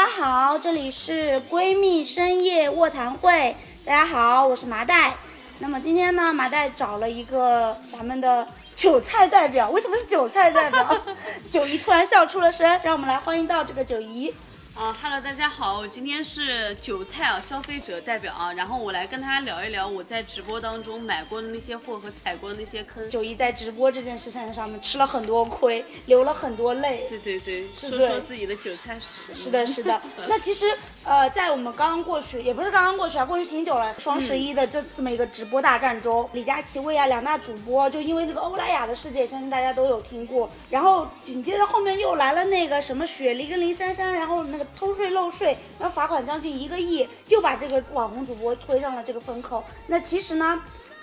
[0.00, 3.54] 家好，这里是闺蜜深夜卧谈会。
[3.84, 5.14] 大家好，我是麻袋。
[5.58, 9.68] 那么今天呢，麻袋找了一个咱们的韭菜代表。
[9.68, 10.96] 为什么是韭菜代表？
[11.52, 14.34] 九姨突然笑出了声，让我们来欢迎到这个九姨。
[14.80, 23.06] 啊哈喽，大家好，我今天是韭菜啊消费者代表啊，然后我来跟大家聊一聊我在直播当中买过的那些货和踩过的那些坑。
[23.10, 27.04] 九一在直播这件事情上面吃了很多亏，流了很多泪。
[27.10, 29.34] 对对对，说对说自己的韭菜史。
[29.34, 30.00] 是的，是的。
[30.26, 33.94] 那其实，呃，在我们刚刚过去，也不是刚刚过去啊，过去挺久了。
[33.98, 40.50] 双十一的这这么一个直播大战中，李佳琦、薇娅两大主播就因为这个欧莱雅的事件，相信大家都有听过。
[40.70, 49.64] 然后紧接着后面又来了那个什么雪梨跟林珊珊，然后那个偷税漏税，然后罚款将近一个亿，又把这个网红主播推上了这个风口。
[49.86, 50.62] 那其实呢？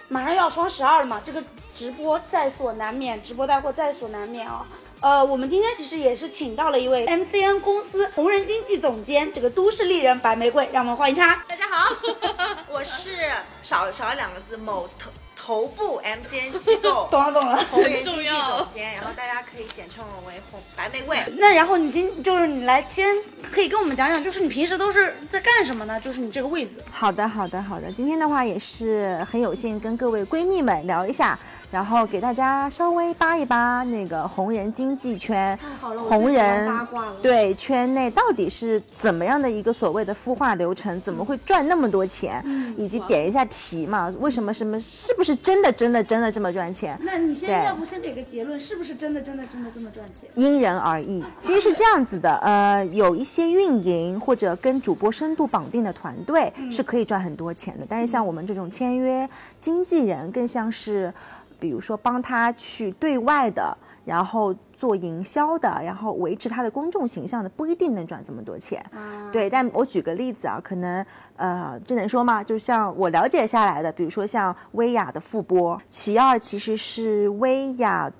[0.09, 1.43] 马上要双十二了嘛，这个
[1.75, 4.65] 直播在所难免，直播带货在所难免啊。
[5.01, 11.43] 呃，我们今天其实也是请到了一位 MCN 公司红人经济总监，这个都市丽人白玫瑰，让我们欢迎她。
[11.45, 11.93] 大家好，
[12.71, 13.29] 我是
[13.61, 15.11] 少少了两个字，某头
[15.47, 17.55] 头部 MCN 机构懂了 懂了。
[17.71, 21.17] 红人经济重要总监，然后大家可以简称我为红白玫瑰。
[21.39, 23.15] 那然后你今就是你来先
[23.49, 25.97] 可以跟我们讲讲，就是你平时都是在干什么呢？
[26.01, 26.71] 就是你这个位置。
[26.91, 27.89] 好的，好的，好的。
[27.89, 31.39] 今天的话也是很有幸跟各位闺蜜们聊一下，
[31.69, 46.97] 然后给大家稍微扒一扒那个红人经济圈，红人八卦了对圈内到底是怎么样的一个所谓的孵化流程，怎么会赚那么多钱，嗯以及点一下题嘛，为什么什么是不是真的真的真的这么赚钱？
[47.01, 50.29] 那你先对要不先给个结论，是不是真的真的真的这么赚钱？
[50.35, 51.23] 因人而异。
[51.39, 59.27] 其实是这样子的，呃，有一些运营或者跟主播深度绑定的团队是可以赚很多钱的，但是像我们这种签约
[59.59, 61.13] 经纪人，更像是，
[61.59, 63.75] 比如说帮他去对外的，
[64.05, 68.83] 然后做营销的，然后维持他的公众形象的，不一定能赚这么多钱。
[69.31, 72.43] 对，但我举个例子啊，可能呃，这能说吗？
[72.43, 78.11] 就像我了解下来的，比如说像薇娅的复播，其二其实是薇娅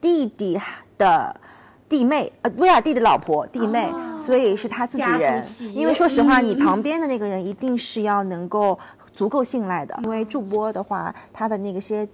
[0.00, 0.58] 弟弟
[0.96, 1.38] 的
[1.88, 8.78] 弟妹，呃，薇娅弟的老婆弟妹，所以是他自己人因为说实话，嗯你旁边的那个人一定是要能够
[9.12, 12.08] 足够信赖的，因为助播的话，他的那个些。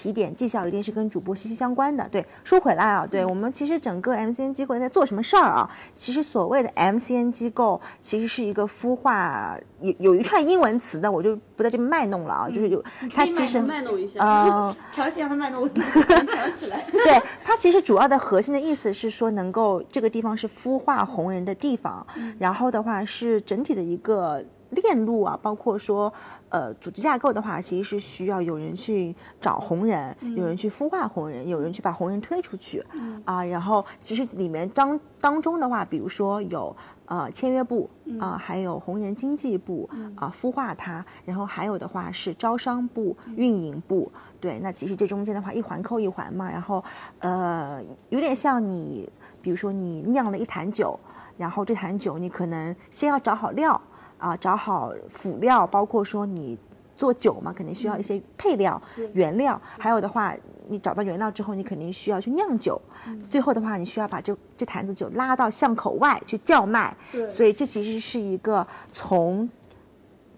[0.00, 2.08] 提点绩效一定是跟主播息息相关的。
[2.08, 5.68] 对，说回来啊，对我们其实整个 MCN 机构在做什么事儿啊？
[5.92, 12.80] 其实所谓的 MCN 机构，其实是一个孵化，有有一串英文词的，我就不在这边卖弄了啊，就是有
[13.12, 14.20] 它其实卖弄一下。
[14.20, 16.86] 呃，乔西让他卖弄， 我想起来。
[16.92, 22.06] 对，它其实主要的核心的意思是说，能够这个地方是孵化红人的地方，
[22.38, 26.12] 然后的话是整体的一个链路啊，包括说，
[26.48, 32.84] 呃，组织架构的话，其实是需要有人去找红人，有人去孵化红人，有人去把红人推出去，
[33.24, 36.74] 啊，然后其实里面当当中的话，比如说有。
[37.10, 37.88] 呃，签约部
[38.20, 46.84] 啊、还有红人经济部啊、孵化它，然后还有的话是招商部、运营部，对，那其实这中间的话一环扣一环嘛，然后
[47.20, 51.00] 呃，有点像你，比如说你酿了一坛酒，
[51.38, 53.80] 然后这坛酒你可能先要找好料
[54.18, 56.58] 啊、找好辅料，包括说你
[56.96, 58.80] 做酒嘛，肯定需要一些配料、
[59.12, 60.34] 原料，还有的话，
[60.68, 62.80] 你找到原料之后，你肯定需要去酿酒，
[63.30, 66.96] 最后的话，你需要把这这坛子酒拉到巷口外去叫卖，
[67.28, 69.48] 所以这其实是一个从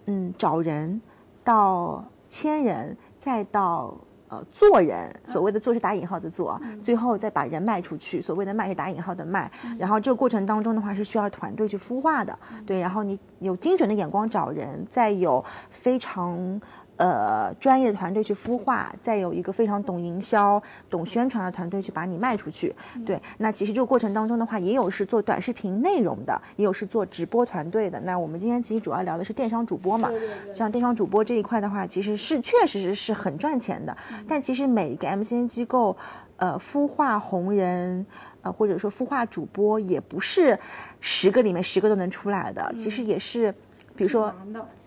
[0.05, 1.01] 嗯找人
[1.43, 3.93] 到签人，再到
[4.31, 9.51] 呃做人，所谓的做是打引号的做，最后再把人卖出去，所谓的卖是打引号的卖。
[9.77, 16.59] 然后这个过程当中的话是需要团队去孵化的，对，然后你有精准的眼光找人，再有非常。
[17.01, 22.75] 呃，专业的团队去孵化，再有一个非常懂营销、懂宣传的团队去把你卖出去。
[23.03, 27.99] 对，那其实这个过程当中的话，也有是做短视频内容的，也有是做直播团队的。
[28.01, 30.11] 那我们今天其实主要聊的是电商主播嘛，
[30.53, 33.97] 像电商主播这一块的话，其实是确实是是很赚钱的。
[34.27, 35.97] 但其实每一个 MCN 机构，
[36.37, 38.05] 呃，孵化红人，
[38.43, 40.55] 呃，或者说孵化主播，也不是
[40.99, 42.71] 十个里面十个都能出来的。
[42.77, 43.51] 其实也是，
[43.95, 44.31] 比如说。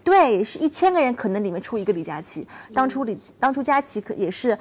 [0.05, 2.47] 对，是一千个人，可能里面出一个李佳琦。
[2.75, 4.57] 当初李，当初佳琦可也是，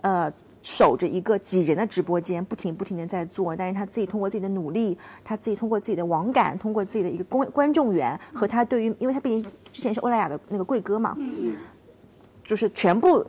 [0.00, 0.32] 呃，
[0.62, 3.54] 守着一个几人的直播间，不停不停的在做。
[3.54, 11.16] 但是他自己通过自己的努力，他自己通过自己的网感，通过自己的一个观观众缘和他对于，因为他毕竟之前是欧莱雅的那个贵哥嘛，
[12.42, 13.24] 就是全部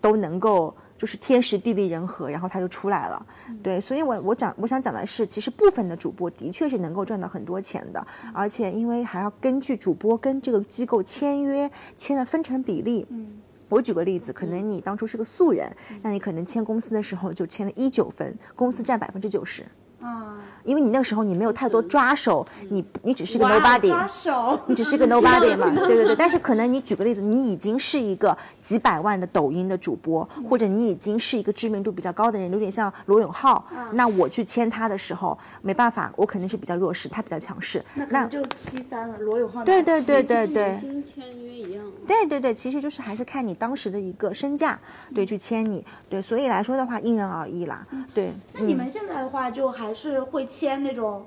[0.00, 0.74] 都能够。
[1.02, 3.26] 就是天时地利人和，然后他就出来了，
[3.60, 13.26] 对，所以我我讲我想讲的是，其实部分的主播的确是能够赚到很多钱的，而且因为还要根据主播跟这个机构签约签的分成比例，嗯。
[13.68, 19.64] 我举个例子，可能你当初是个素人，那你可能签公司的时候就签了一九分，公司占百分之九十，
[20.02, 20.34] 啊，
[20.64, 26.16] 因为你那个时候你没有太多抓手，你你只是个 nobody，抓手，你只是个 nobody 嘛，对对对。
[26.16, 33.64] 但是可能你举个例子，你已经是一个几百万的抖音的主播，或者你已经是一个知名度比较高的人，有点像罗永浩。
[33.92, 37.82] 那我去签他的时候，没办法，我肯定是比较弱势，他比较强势。
[37.94, 40.74] 那可能就七三了，罗永浩对对对对对。
[40.74, 41.84] 新签约一样。
[42.06, 44.78] 对对对，其实就是还是看你当时的一个身价，
[45.14, 48.32] 对，去签你，对，所以来说的话，因人而异啦，对。
[48.54, 51.24] 那你们现在的话，就还是会签那种，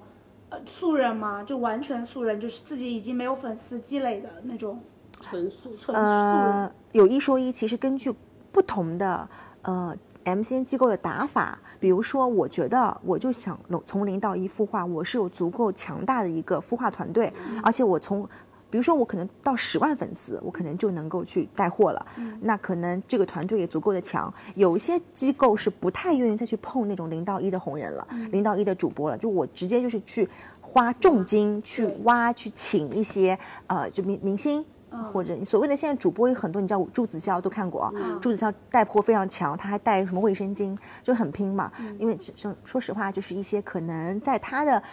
[0.50, 1.44] 呃，素人吗？
[1.44, 4.80] 就完全素人，就是自己已经没有粉丝积累的那种
[5.22, 8.14] 纯素纯素呃人。，有一说一，其实根据
[8.52, 9.28] 不同的
[9.64, 17.32] 呃 MCN 机构的打法，比如说，我觉得我就想从零到一孵化，我是有足够强大的一个孵化团队，
[17.64, 18.28] 而且我从。
[18.70, 22.06] 比如说，我可能到十万粉丝，我可能就能够去带货了。
[22.42, 24.34] 那可能这个团队也足够的强。
[24.56, 29.18] 有一些机构是不太愿意再去碰那种零到一的红人了，零到一的主播了。
[29.18, 30.28] 就我直接就是去
[30.60, 34.66] 花重金去挖、去请一些呃，就明明星，
[35.14, 41.72] 或者你所谓的现在主播有很多，你知道朱子骁都看过啊，朱子骁带货非常强，他还带什么卫生巾，就很拼嘛。
[41.98, 44.84] 因为说说实话，就是一些可能在他的。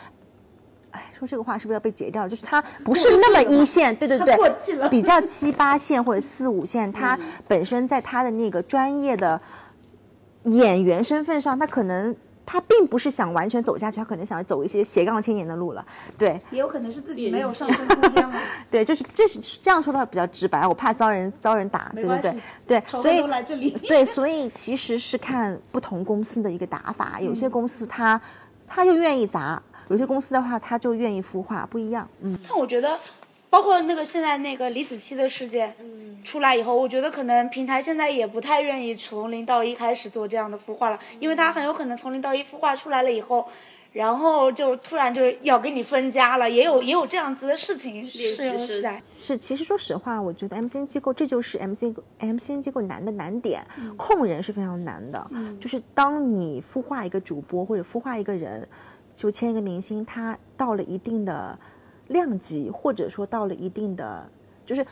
[0.93, 2.29] 哎，说这个话是不是要被截掉？
[2.29, 7.19] 就是他不是那么一线，对对对，过气了比较七八线或者四五线，他
[7.49, 9.41] 本身在他的那个专业的
[10.45, 15.85] 演员身份上，他可能他并不是想完全走下去，他可能想走一些斜杠青年的路了。
[16.19, 18.35] 对也有可能是自己没有上升空间了。
[18.71, 22.35] 对，就是这是这样说的话比较直白，我怕遭人遭人打，对对对
[22.67, 23.23] 对，所以。
[23.89, 28.21] 对，所以其实是看不同公司的一个打法，有些公司他
[28.67, 32.09] 他就愿意砸，有些公司的话他就愿意孵化，不一样。
[32.21, 32.99] 嗯，但我觉得，
[33.51, 43.47] 包括那个现在那个李子柒的事件嗯出来以后，我觉得可能平台现在也不太愿意从零到一开始做这样的孵化了，因为它很有可能从零到一孵化出来了以后。
[43.93, 49.03] 然后就突然就要给你分家了，也有也有这样子的事情是有习生在。
[49.15, 53.63] 是，其实说实话，我觉得 MCN 机构这就是 MCN MCN 机构难的难点，
[53.99, 55.31] 控人是非常难的。
[55.61, 58.67] 就是当你孵化一个主播或者孵化一个人，
[59.15, 61.59] 就签一个明星，他到了一定的
[62.09, 64.29] 量级，或者说到了一定的，
[64.67, 64.85] 就是。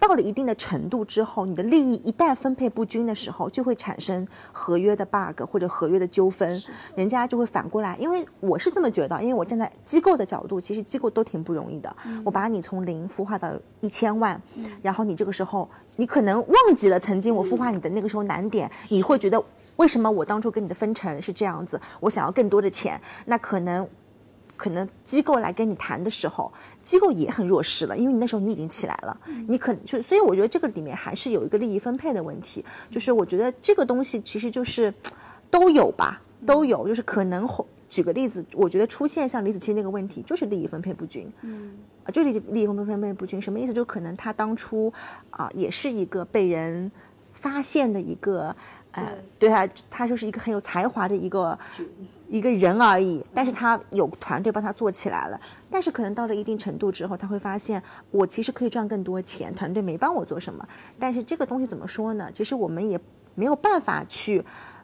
[0.00, 6.56] 到了一定的程度之后，你的利益一旦分配不均的时候，就会产生合约的 bug 或者合约的纠纷，
[6.94, 7.96] 人家就会反过来。
[7.96, 11.94] 因为我是这么觉得，因为我站在机构的角度，其实机构都挺不容易的。
[12.24, 14.40] 我把你从零孵化到一千万，
[14.80, 19.44] 然后你这个时候，你可能忘记了曾经我孵化你的那个时候难点，你会觉得
[19.78, 21.80] 为什么我当初跟你的分成是这样子？
[21.98, 23.88] 我想要更多的钱，那可能。
[24.58, 26.52] 可能机构来跟你谈的时候，
[26.82, 29.16] 机构也很弱势了，因为你那时候你已经起来了，
[29.46, 34.92] 你可就所以我觉得这个里面还是有一个利益分配的问题，就是我觉得这个东西其实就是
[35.48, 37.48] 都有吧，都有，就是可能
[37.88, 43.72] 举个例子，我觉得出现像李子柒那个问题，就是利益分配不均，嗯，啊，就利益利益分配不均，什么意思？
[43.72, 44.92] 就可能他当初
[45.30, 46.90] 啊也是一个被人
[47.32, 48.56] 发现的一个。
[48.92, 51.56] 呃，对啊，他就是一个很有才华的一个
[52.28, 55.40] 一个人而已，但是他有团队帮他做起来了。
[55.70, 57.80] 但是可能到了一定程度之后，他会发现
[58.10, 60.66] 我其实可以赚更多钱，团队没帮我做什么。
[60.98, 62.30] 但是这个东西怎么说呢？
[62.32, 62.98] 其实我们也
[63.34, 64.42] 没有办法去，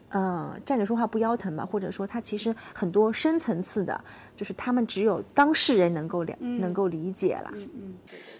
[0.09, 3.99] 嗯，站着说话不腰疼吧，或者说他其实很多深层次的，
[4.35, 7.51] 就是他们只有当事人能够了、能够理解了。
[7.53, 7.93] 嗯嗯，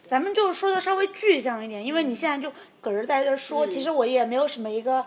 [0.08, 5.06] 咱们就说的稍微具象一点，因为你现在就搁这在这说，其实我也没有什么一个。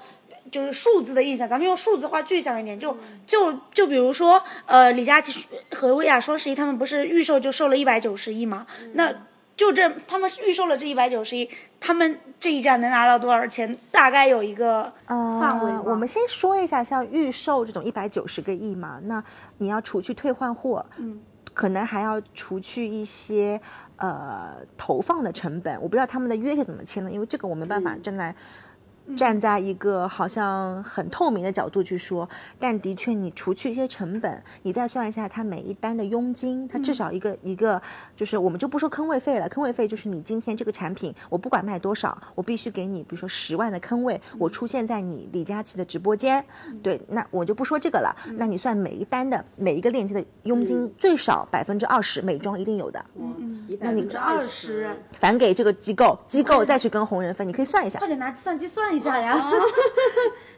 [0.51, 8.67] 就是数字的印象，咱们用数字化具象一点，就就就比如说，呃，李佳琦和薇娅双十一，他们不是预售就售了一百九十亿嘛？
[8.95, 9.13] 那
[9.57, 11.49] 就这，他们预售了这一百九十亿，
[11.81, 13.77] 他们这一站能拿到多少钱？
[13.91, 15.83] 大概有一个范围、呃。
[15.83, 19.23] 我们先说一下，像预售这种一百九十个亿嘛，那
[19.59, 21.21] 你要除去退换货，嗯，
[21.53, 23.61] 可能还要除去一些
[23.97, 25.75] 呃投放的成本。
[25.83, 28.35] 我不知道他们的约是怎么签的，因为这个我没办法站在。
[29.17, 37.81] 站在一个好像很透明的角度去说，但的确，你除去一些成本，你再算一下它每一单的佣金，它至少一个、嗯、一个，
[38.15, 59.41] 就是我们就不说坑位费了，坑位费就是你今天这个产品，我不管卖多少，我必须给你，比如说十万的坑位，我出现在你李佳琦的直播间，嗯、对，那我就不说这个了，那你算每一单的每一个链接的佣金最少百分之二十，美妆一定有的，嗯，那你这二十返给这个机构，机构再去跟红人分，你可以算一下，快点拿计算机算一下呀。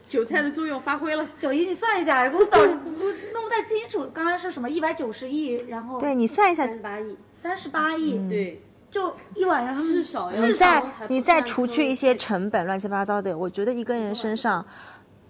[0.07, 1.25] 韭菜的作用发挥了。
[1.37, 4.09] 九一，你算一下，我搞我弄不太清楚。
[4.13, 4.69] 刚刚是什么？
[4.69, 14.65] 一百九十亿，然后对你算一下，三十八亿，三十八亿，对，就一晚上他们至少你再你再除去一些成本，乱七八糟的，我觉得一个人身上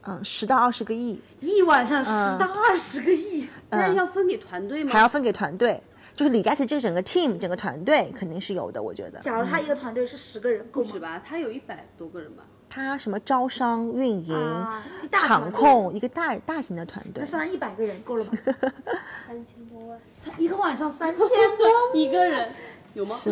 [0.01, 4.91] 嗯，十到二十个亿，一晚上十到二十个亿，但是要分给团队吗？
[4.91, 5.79] 还要分给团队。
[6.13, 9.19] 就是李佳琦这整个 team 整个团队肯定是有的，我觉得。
[9.19, 10.99] 假如他一个团队是十个人，够吗不止？
[10.99, 11.21] 吧？
[11.25, 12.43] 他有一百多个人吧？
[12.73, 14.67] 他什么招商、运营、
[15.11, 17.25] 场控，一个大大型的团队那。
[17.25, 18.31] 算一百个人够了吧？
[19.27, 19.99] 三千多万
[20.37, 22.49] 一个晚上三千多， 一个人，
[22.93, 23.13] 有吗？
[23.13, 23.31] 是，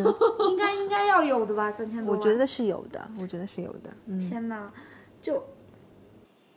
[0.49, 1.71] 应该应该要有的吧？
[1.71, 3.89] 三千多万，我觉得是有的，我觉得是有的。
[4.07, 4.69] 嗯，天哪，
[5.21, 5.41] 就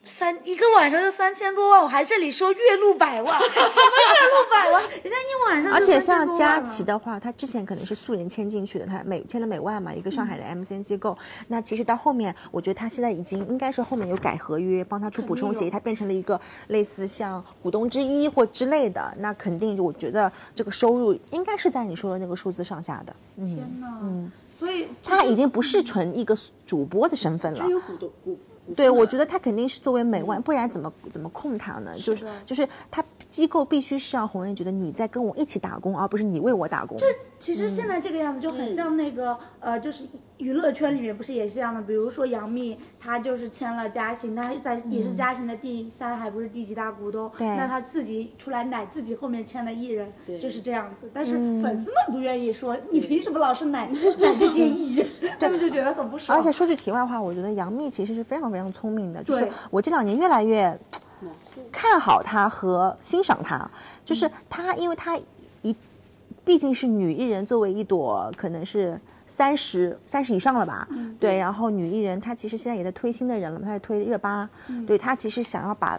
[0.05, 4.83] 三一个晚上就三千多万，我还这里说月入百万，什么月入百万？
[4.83, 11.17] 人家一晚上而且3000多万像佳了琦的话，他之前可能是素人签进去的，他美签了美万嘛，一个上海的 MCN 机构。
[11.47, 19.15] 那其实到后面，我觉得他现在已经应该是后面有改合约，帮他出补充协议，他变成了一个类似像股东之一或之类的。
[19.19, 23.15] 那肯定，我觉得这个收入应该是在你说的那个数字上下的。
[23.37, 27.69] 嗯，天哪，嗯，所以他已经不是纯一个主播的身份了他。
[27.69, 28.37] 有股东股。
[28.67, 31.95] 股对，我觉得他肯定是作为美万，不然怎么怎么控他呢？
[31.97, 36.97] 就是就是他机构必须是让红人觉得你在跟我一起打工，而不是你为我打工。
[36.99, 37.07] 这
[37.39, 40.05] 其实现在这个样子就很像那个、呃，就是
[40.39, 41.81] 娱乐圈里面不是也是这样的？
[41.81, 51.09] 比如说杨幂，她就是签了嘉行，她在也是嘉行的第三还不是第几大股东，对那她自己出来奶自己后面签的艺人，对就是这样子。
[51.15, 55.09] 但是粉丝们不愿意说，你凭什么老是奶奶这些艺人？
[55.39, 56.37] 他们就觉得很不爽。
[56.37, 60.77] 而且说句题外话，我觉得杨幂其实是非常非常聪明的，就是我这两年越来越
[61.71, 63.71] 看好她和欣赏她，
[64.05, 65.17] 就是她，因为她
[65.63, 65.77] 一
[66.45, 69.01] 毕竟是女艺人，作为一朵可能是。
[69.35, 70.87] 三十三十以上了吧？
[71.19, 74.47] 对，然后女艺人她其实现在也在推新的人了，她在推热巴，
[74.87, 75.99] 对她其实想要把，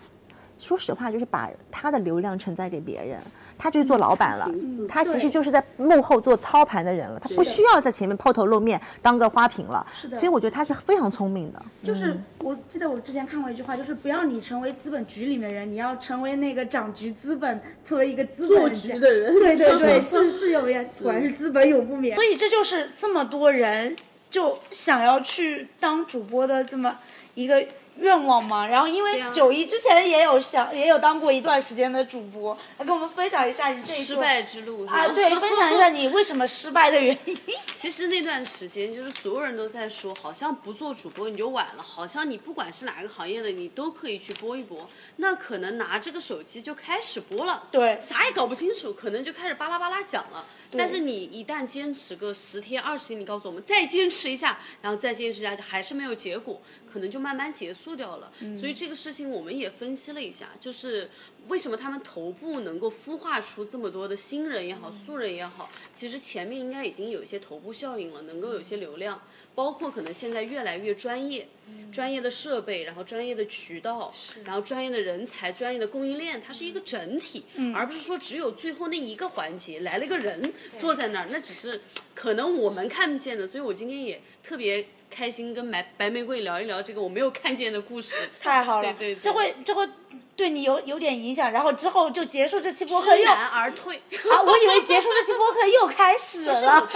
[0.59, 3.19] 说实话就是把她的流量承载给别人，
[3.57, 4.49] 她就是做老板了，
[4.87, 9.85] 他其实就是在幕后做操盘的人了，他不需要在前面抛头露面当个花瓶了。
[9.93, 11.61] 是的所以我觉得他是非常聪明的。
[11.83, 22.15] 就是我记得我之前看过一句话，就是不要你成为资本局里面的人，你要成为那个掌局资本作为一个资本家局的人对对对，是是有缘，果然是资本永不眠。
[22.15, 23.95] 所以这就是这么多人
[24.29, 26.97] 就想要去当主播的这么
[27.35, 27.63] 一个
[27.97, 28.67] 愿望嘛。
[28.67, 37.37] 然后因为九一之前也有想也有当过一段时间的主播，来跟我们分享一下你这一失败之路啊，对，分享一下你为什么失败的原因。
[37.73, 44.87] 其实那段时间，就是所有人都在说，好像不做主播你就晚了，好像你不管是哪个行业的，你都可以去播一播。
[45.17, 50.45] 那可能拿这个手机就开始播了，对啥也搞不清楚，可能就开始巴拉巴拉讲了。
[50.77, 58.31] 但是你一旦坚持个十天、二十天，你告诉我们再坚持一下，然后再坚持一下，还是没有结果，可能就慢慢结束掉了。
[58.53, 61.09] 所以这个事情我们也分析了一下，就是
[61.47, 69.21] 为什么他们头部能够孵化出这么多的新人也好、素人也好，其实前面应该已经有一些头部效应了，能够有些流量，
[69.55, 71.47] 包括可能现在越来越专业，
[71.91, 81.81] 专业的设备，然后专业的渠道，然后专业的人才、专业的供应链，它是一个整体，而不是说只有最后那一个环节来了个人坐在那儿，那只是
[82.15, 83.47] 可能我们看不见的。
[83.47, 88.29] 所以我今天也特别开心跟白白玫瑰聊一聊这个我没有看见的故事。
[88.39, 89.21] 太好了，对对对。
[89.21, 89.87] 这会这会
[90.35, 93.97] 对你有有点影响，然后之后就结束这期播客又知难而退。
[93.97, 96.89] 啊，我以为结束这期播客又开始了。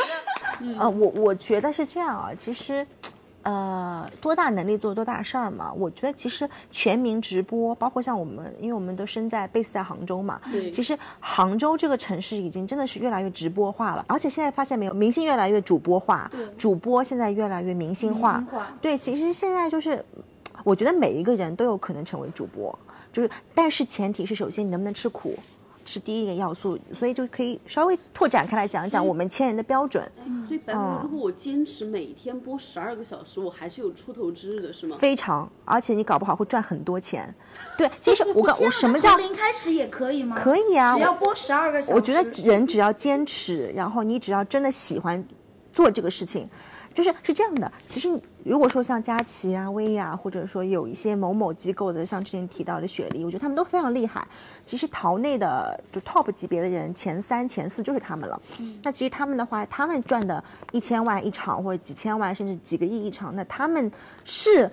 [0.80, 2.86] 呃， 我我觉得是这样啊，其实。
[3.44, 5.72] 呃，多大能力做多大事儿嘛？
[5.72, 20.04] 我觉得其实全民直播，包括像我们，因为我们都身在 base 在杭州嘛，其实杭州这个城市已经真的是越来越直播化了，而且现在发现没有，明星越来越主播化，主播现在越来越明星化，明星化对，其实现在就是，
[20.66, 22.78] 我觉得每一个人都有可能成为主播，
[23.12, 25.38] 就是，但是前提是首先你能不能吃苦。
[25.90, 30.04] 是第一个要素，所以就可以稍微拓展开来讲一讲我们千人的标准。
[30.46, 34.98] 所以白玫瑰，如果我坚持每天播十二个小时，我还是有出头之日的，是吗？
[35.00, 37.34] 非常，而且你搞不好会赚很多钱。
[37.78, 40.36] 对，其实我 告我什么叫从零开始也可以吗？
[40.38, 40.94] 可以啊？
[40.94, 41.94] 只要播十二个小时。
[41.94, 45.26] 我觉得人只要坚持，然后你只要真的喜欢
[45.72, 46.50] 做这个事情，
[46.94, 47.72] 就是是这样的。
[47.86, 48.10] 其实
[48.48, 54.26] 如果说像佳琪啊、薇娅，或者说有一些某某机构的，像之前提到的雪莉，我觉得他们都非常厉害。
[54.64, 58.42] 其实淘内的就 top 级别的人，前三、前四就是他们了。
[58.84, 63.92] 那其实他们的话，他们赚的一千万一场，或者几千万，甚至几个亿一场，那他们
[64.24, 64.72] 是。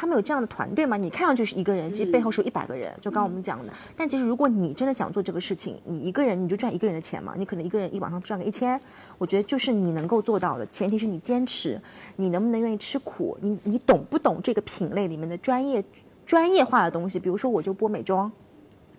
[0.00, 0.96] 他们有这样的团队吗？
[0.96, 2.90] 你看上去是一个人，其实背后是有一百个人。
[3.02, 7.34] 就刚刚我们讲的，但其实如果你真的想做这个事情，你一个人你就赚一个人的钱嘛。
[7.36, 8.80] 你可能一个人一晚上赚个一千，
[9.18, 10.66] 我觉得就是你能够做到的。
[10.68, 11.78] 前提是你坚持，
[12.16, 15.84] 你能不能愿意吃苦，你你懂不懂这个品类里面的专业
[16.24, 17.18] 专业化的东西？
[17.18, 18.32] 比如说，我就播美妆，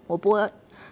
[0.06, 0.48] 我播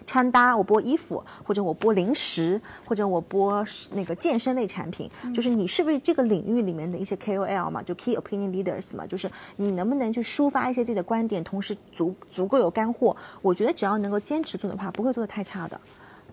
[0.06, 13.16] 穿搭，我播衣服，或者我播零食，或者我播那个健身类产品，就是你是不是这个领域里面的一些 KOL 嘛，就 Key Opinion Leaders 嘛，就是你能不能去抒发一些自己的观点，同时足足够有干货。
[13.42, 15.80] 我觉得只要能够坚持做的话，不会做的太差的。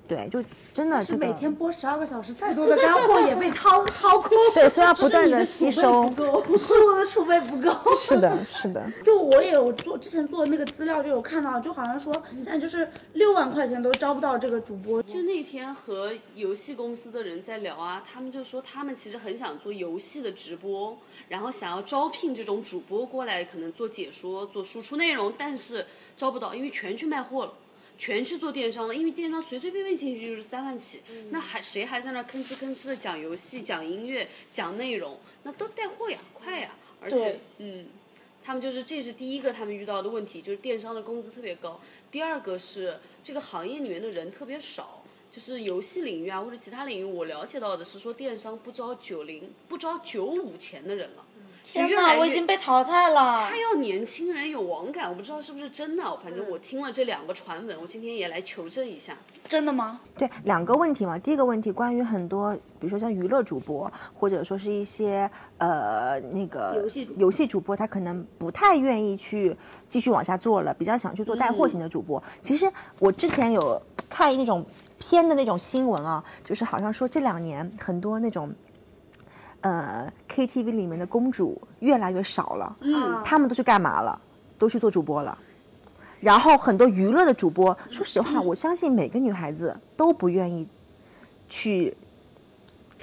[0.08, 4.30] 对，就真的这个每天播十二个小时，再多的干货也被掏 掏空。
[4.54, 6.04] 对，所以要不断的吸收。
[6.58, 7.70] 是我的储备不够。
[7.96, 8.90] 是的，是的。
[9.04, 15.04] 就我也有做之前做的那个资料，就有看到，就好像说现在就是六万块钱都招不到这个主播。
[15.04, 20.98] 就那天和游戏公司的人在聊啊，他们就说他们其实很想做游戏的直播，
[21.28, 25.86] 然后想要招聘这种主播过来，可能做解说、做输出内容，但是
[26.16, 27.54] 招不到，因为全去卖货了。
[27.98, 31.02] 全去做电商了，因为电商随随便便进去就是三万起，
[31.32, 35.20] 那还谁还在那吭哧吭哧的讲游戏、讲音乐、讲内容？
[35.44, 36.76] 那都带货呀，快呀！
[37.02, 37.88] 而且，嗯，
[38.44, 41.80] 他们就是这是第一个他们遇到的问题，就是电商的工资特别高。
[42.12, 51.26] 第二个是这个行业里面的人特别少，就是游戏领域啊或者其他领域，我了解到的是说电商不招九零不招九五前的人了。
[51.74, 53.48] 天哪，我已经被淘汰了。
[53.50, 56.04] 他要年轻人有网感，我不知道是不是真的。
[56.24, 59.16] 反正我听了这两个传闻，我今天也来求证一下。
[59.48, 60.00] 真的吗？
[60.18, 61.20] 对，两个问题嘛。
[61.20, 69.56] 第一个问题，关于很多，比如说像娱乐主播，或者说是一些呃那个游戏游戏主播，他可能不太愿意去
[69.90, 72.22] 继续往下做了，比较想去做带货型的主播。
[72.42, 74.66] 其实我之前有看那种
[74.98, 78.54] 偏的那种新闻啊，就是好像说这两年很多那种。
[79.62, 84.22] 呃，KTV 里面的公主越来越少了，嗯，他们都去干嘛了？
[84.58, 85.38] 都去做主播了。
[86.20, 90.68] 然后很多娱乐的主播，说实话，我相信每个女孩子都不愿意
[91.48, 91.96] 去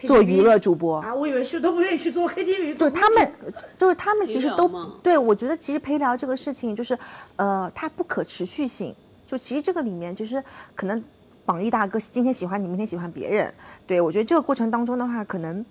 [0.03, 1.15] 做娱乐主播啊。
[1.15, 2.75] 我以为是都不愿意去做 KTV。
[2.75, 3.33] 就他们，
[3.79, 4.69] 就是他们其实都
[5.03, 5.17] 对。
[5.17, 6.99] 我觉得其实陪聊这个事情，就是
[7.37, 8.95] 呃，它不可持续性。
[9.27, 10.43] 就其实这个里面，就是
[10.75, 11.03] 可能
[11.45, 13.53] 榜一大哥今天喜欢你，明天喜欢别人。
[13.87, 15.65] 对我觉得这个过程当中的话，可能。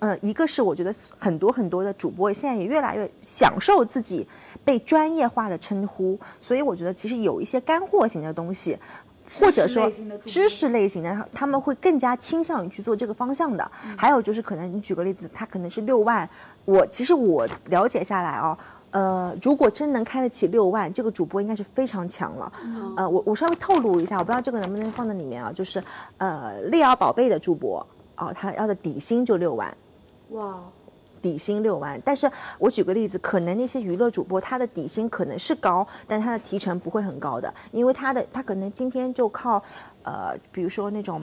[0.00, 4.26] 嗯，一个是我觉得很多很多的主播现在也越来越享受自己
[4.64, 8.78] 被专业化的称呼，所以我觉得其实有一些干货型的东西，
[9.40, 13.70] 或者说知识类型的，他们会更加倾向于去做这个方向的。
[13.96, 16.28] 还有就是可能你举个例子，他可能是六万，
[16.66, 18.58] 我其实我了解下来哦，
[18.90, 22.52] 呃，如果真能开得起六万，这个主播应该是非常强了。
[22.96, 25.82] 呃，我我稍微透露一下，我不知道这个能不能放在里面啊，就是
[26.18, 29.74] 呃，丽瑶宝贝的主播啊，他要的底薪就六万。
[30.30, 30.60] 哇，
[31.22, 39.62] 底薪六万，但是我举个例子，可能那些娱乐主播他的底薪可能是高，但他的提成不会很高的，因为他的他可能今天就靠，
[40.02, 41.22] 呃，比如说那种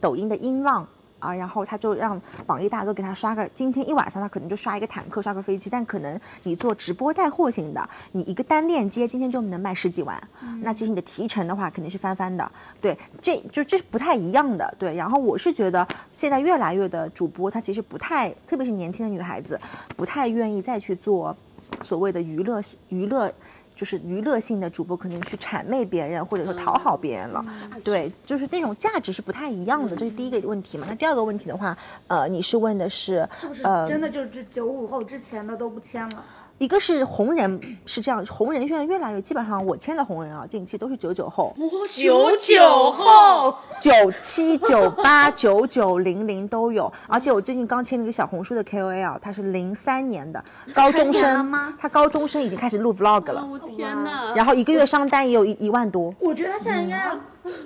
[0.00, 0.86] 抖音的音浪。
[1.22, 5.70] 啊，然后他就让榜一大哥给他刷个，今天一晚上他可能就刷一个坦克，刷个飞机。
[5.70, 10.20] 但可能你做直播带货型的，你一个单链接今天就能卖十几万，
[10.62, 12.50] 那其实你的提成的话肯定是翻番的。
[12.80, 14.74] 对，这就这是不太一样的。
[14.76, 19.60] 对，然后我是觉得现在越来越的主播，他其实不太，特别是年轻的女孩子，
[19.96, 21.36] 不太愿意再去做
[21.82, 23.32] 所谓的娱乐娱乐。
[23.74, 27.44] 就是娱乐性的主播可能去谄媚别人，或者说讨好别人了，
[27.82, 30.86] 对，就是那种价值是不太一样的，这是第一个问题嘛。
[30.88, 36.24] 那第二个问题的话，呃，你是问的是，是不是真的就是九五后之前的都不签了？
[36.58, 41.54] 一个是红人是这样，红人现在越来越基本上我签的红人啊，近期都是九九后，
[41.88, 46.92] 九九后，九七九八九九零零都有。
[47.08, 51.74] 而且我最近刚签了一个小红书的 KOL，他是零三年的高中生吗？
[51.80, 54.32] 他高中生已经开始录 vlog 了，我天哪！
[54.36, 56.14] 然后一个月上单也有一一万多。
[56.20, 57.02] 我觉得他现在应该。
[57.04, 57.18] 要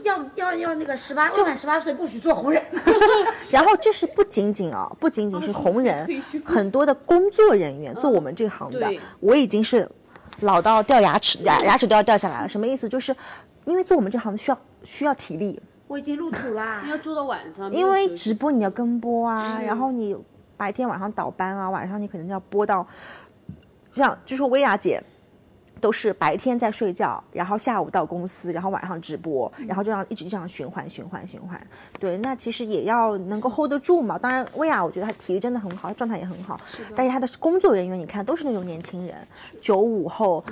[0.02, 2.62] 要要要那个十八就满十八岁不许做红人，
[3.50, 6.08] 然后这是不仅仅啊，不仅仅是红人，
[6.44, 9.88] 很多的工作人员做我们这行的，我已经是
[10.40, 12.48] 老到掉牙齿，牙牙齿都要掉下来了。
[12.48, 12.88] 什么意思？
[12.88, 13.14] 就是
[13.64, 20.16] 因为做我们这行的需要需要体力，我已经入土啦， 要做到晚上，因为直播你要跟播啊，然后你
[20.56, 22.86] 白天晚上倒班啊，晚上你可能要播到，
[23.92, 25.02] 像就说薇娅姐。
[25.80, 31.60] 都是白天在睡觉，然后下午到公司，然后晚上直播，然后这样一直这样循环循环循环。
[32.00, 34.18] 对，那其实也要能够 hold 得住嘛。
[34.18, 36.60] 当然，薇娅我觉得她体力真的很好，状态也很好。
[36.66, 36.90] 是的。
[36.96, 39.16] 但是她的工作人员，你看都是那种年轻人，
[39.60, 40.42] 九五后、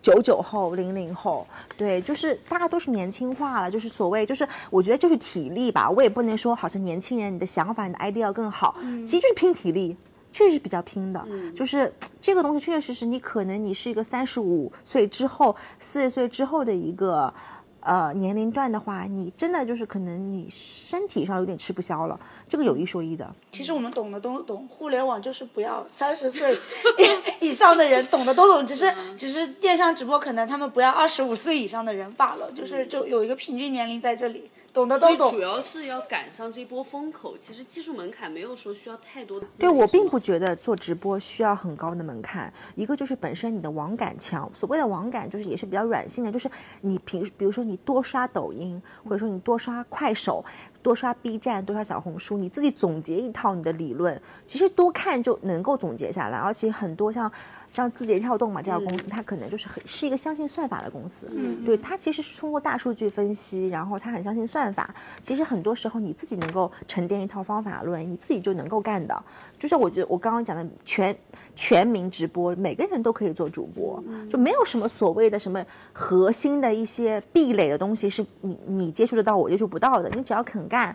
[0.00, 3.70] 九九后、零零后，对，就是大家都是年轻化了。
[3.70, 5.90] 就是所谓，就是我觉得就是体力吧。
[5.90, 9.96] 我也不能说好像年轻人你的想法、你的 idea 更好，其实就是拼体力。
[10.34, 17.32] 确实比较拼的，就是 这个东西确确实是，你可能你是一个三十五岁之后、四十岁之后的一个
[17.78, 22.18] 呃年龄段的话，你真的就是可能你身体上有点吃不消了，
[22.48, 23.32] 这个有一说一的。
[23.52, 26.58] 其实我们懂的都懂，互联网就是不要三十岁
[27.40, 35.40] 以上的人懂的都懂，只是只是电商直播可能他们不要二十五岁以上的人罢了，就是就有一个平均年龄在这里，懂的都懂主。
[35.40, 39.46] 要是要赶上这波风口，其实技术门槛没有说需要太多的。
[39.58, 50.44] 对我并不觉得做直播需要很高的门槛，一个就是本身你的网感强，所谓的网感就是也是比较软性的，就是你平比如说你多刷抖音，或者说你多刷快手。
[50.82, 56.36] 多刷 B 站，多刷小红书，你自己总结一套你的理论，其实多看就能够总结下来。
[56.36, 57.32] 而且很多像
[57.74, 64.94] 像字节跳动嘛这家公司，它可能就是很是一个相信算法的公司，嗯对它其实是通过大数据分析，然后它很相信算法。
[65.20, 69.24] 其实很多时候你自己能够沉淀一套方法论，你自己就能够干的。
[69.58, 71.16] 就是我觉得我刚刚讲的全
[71.56, 80.08] 全民直播，每个人都可以做主播，就没有什么所谓的什么核心的一些壁垒的东西是你你接触得到我接触不到的。
[80.10, 80.94] 你只要肯干，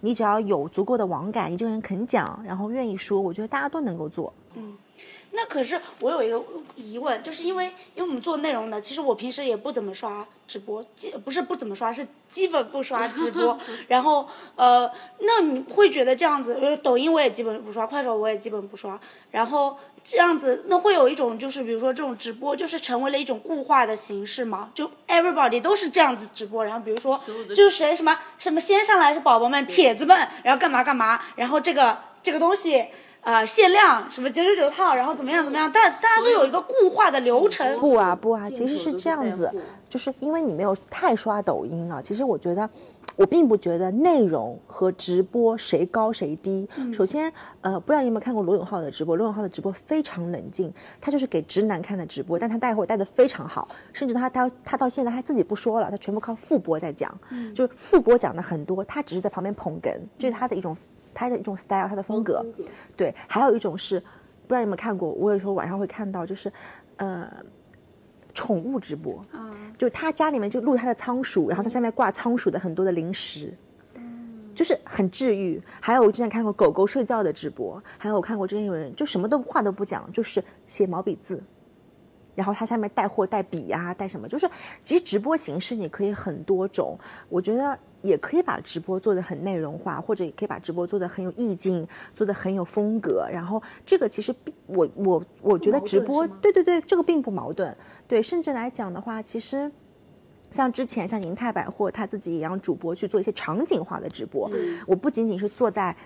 [0.00, 4.32] 你只要有足够的网感，你这个人肯讲，然后愿意说，我觉得大家都能够做。
[5.32, 6.42] 那可是我有一个
[6.74, 13.56] 疑问，就是因为因为我们做内容的，其实我平时也不怎么刷直播，基不是不怎么刷，是基本不刷直播。
[13.86, 14.90] 然后呃，
[15.20, 18.98] 那你会觉得这样子，呃，抖音我也基本不刷，快手我也基本不刷，
[19.30, 24.70] 然后这样子，那会有一种就是比如说这种直播，就是成为了一种固化的形式嘛？
[24.74, 27.18] 就 everybody 都是这样子直播，然后比如说
[27.54, 32.86] 就是谁什么什么先上来是宝宝们铁子们，然后干嘛干嘛，然后这个这个东西。
[33.22, 37.78] 呃，限量什么九九九套，然后怎么样怎么样，大大家都有一个固化的流程。
[37.78, 39.52] 不啊不啊，其实是这样子，
[39.88, 42.00] 就是因为你没有太刷抖音啊。
[42.00, 42.68] 其实我觉得，
[43.16, 46.66] 我并不觉得内容和直播谁高谁低。
[46.94, 47.30] 首先，
[47.60, 49.14] 呃，不知道你有没有看过罗永浩的直播？
[49.14, 57.14] 罗永浩的直播非常冷静，他就是给直男看的直播，但他带货带的非常好，甚至他他他到现在他自己不说了，他全部靠副播在讲，
[57.54, 60.74] 就是副播讲的很多，他只是在旁边捧哏，这是他的一种
[61.14, 62.44] 他的一种 style，他的风格。
[62.96, 66.52] 对，还有一种是，不知道你有没有看过，我有时候晚上会看到，就是，
[66.96, 67.30] 呃，
[68.34, 69.24] 宠物直播，
[69.76, 73.54] 就是他家里面就录他的仓鼠，然后他下面挂仓鼠的很多的零食，
[74.54, 75.62] 就是很治愈。
[75.80, 81.42] 还有我之前看过狗狗睡觉的直播，还有我看过之前有人就什么都话都不讲，就是写毛笔字。
[82.36, 84.48] 然后他下面带货带笔呀、带什么，就是
[84.82, 86.96] 其实直播形式你可以很多种，
[87.28, 93.26] 我觉得也可以把直播做得很内容化，或者也可以把直播做得很有意境，做得很有风格。
[93.30, 97.76] 然后这个其实并我我我觉得直播对对对，这个并不矛盾。
[98.06, 99.70] 对，甚至来讲的话，其实。
[100.52, 104.50] 像之前像银泰百货，他自己也让主播去做一些场景化的直播。
[104.84, 105.96] 我不仅仅是坐在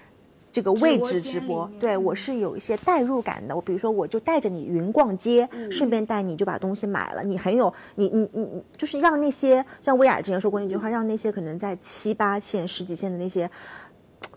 [0.55, 3.57] 这个位置直播，对我是有一些代入感的。
[3.57, 13.51] 我比如说，我就带着你云逛街，嗯顺便带你就把东西买了，你很有你你你你，就是让那些像薇娅之前说过那句话，让那些可能在七八线、十几线的那些，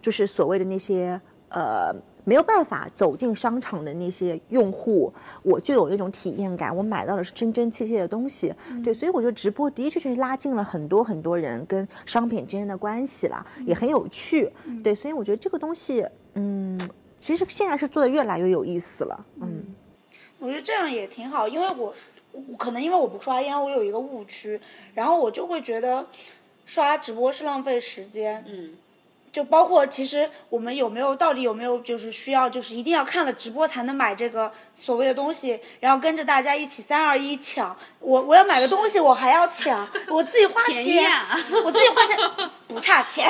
[0.02, 1.96] 就是所谓的那些呃。
[2.28, 5.14] 没有办法走进商场的那些用户，
[5.44, 8.54] 我就有那种体验感，我买到的是真真切切的东西。
[8.84, 14.52] 对，所以我觉得直播的确确是拉近了很多很多人跟商品之间的关系啦，也很有趣。
[14.84, 16.78] 对，所以我觉得这个东西，嗯，
[17.18, 19.26] 其实现在是做的越来越有意思了。
[19.40, 19.64] 嗯，
[20.40, 21.96] 我觉得这样也挺好，因为我
[22.34, 24.60] 我可能因为我不刷，因为我有一个误区，
[24.94, 26.06] 然后我就会觉得
[26.66, 28.44] 刷直播是浪费时间。
[28.46, 28.72] 嗯，
[29.38, 37.78] 就包括其实我们有没有到底有没有就是需要就是一定要看了直播才能买这个所谓的东西，然后跟着大家一起三二一抢。
[38.00, 42.18] 我我要买个东西我还要抢，我自己花钱，啊我自己花钱
[42.68, 43.30] 不差钱。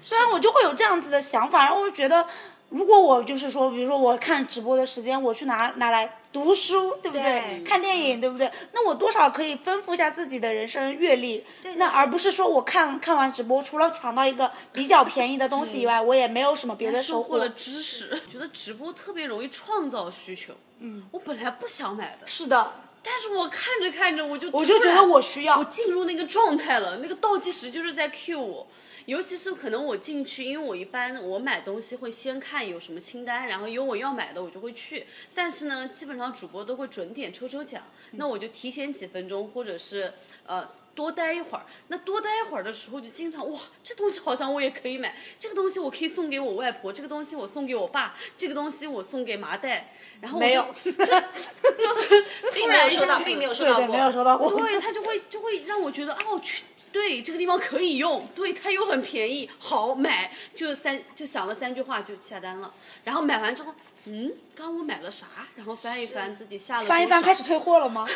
[0.00, 2.26] 虽然 我就会有这样子的想法，然后我就觉得。
[2.70, 7.22] 如果我就是说，比如说我看直播的时间，我去拿拿来读书，对不对？
[7.22, 8.50] 对看电影，对不对？
[8.72, 11.44] 那我多少可以丰富一下自己的人生阅历。
[11.60, 17.48] 对那而不是说我看看完直播，除了抢到一个比较便宜的东西以外，我也没有什么别的收获了。
[17.50, 20.52] 知识，觉得直播特别容易创造需求。
[20.78, 28.64] 嗯，我本来不想买的，是的，但是我看着看着我就我就觉得我需要我进入那个状态了，那个倒计时就是在 cue 我。
[29.10, 35.04] 尤其是可能我进去，因为我一般我买东西会先看有什么清单，然后有我要买的我就会去。
[35.34, 40.12] 但是呢，基本上主播都会准点抽抽奖，那我就提前几分钟，或者是
[40.46, 40.64] 呃
[41.00, 41.64] 多待一会儿。
[41.88, 49.94] 那多待一会儿的时候，就经常哇，这东西好像我也可以买，这个东西我可以送给我外婆，这个东西我送给我爸，这个东西我送给麻袋。
[50.20, 51.00] 然后我就没有就就
[52.02, 54.54] 是突然一下子并没有收到过，没有收到 过。
[54.60, 62.74] 对，他就会就会让我觉得哦，去对这个地方可以用，对它又很便宜，好买，就三就想了三句话就下单了。
[63.04, 63.74] 然后买完之后，
[64.06, 65.26] 嗯，刚刚我买了啥？
[65.56, 68.06] 然后翻一翻自己下了翻一翻开始退货了吗？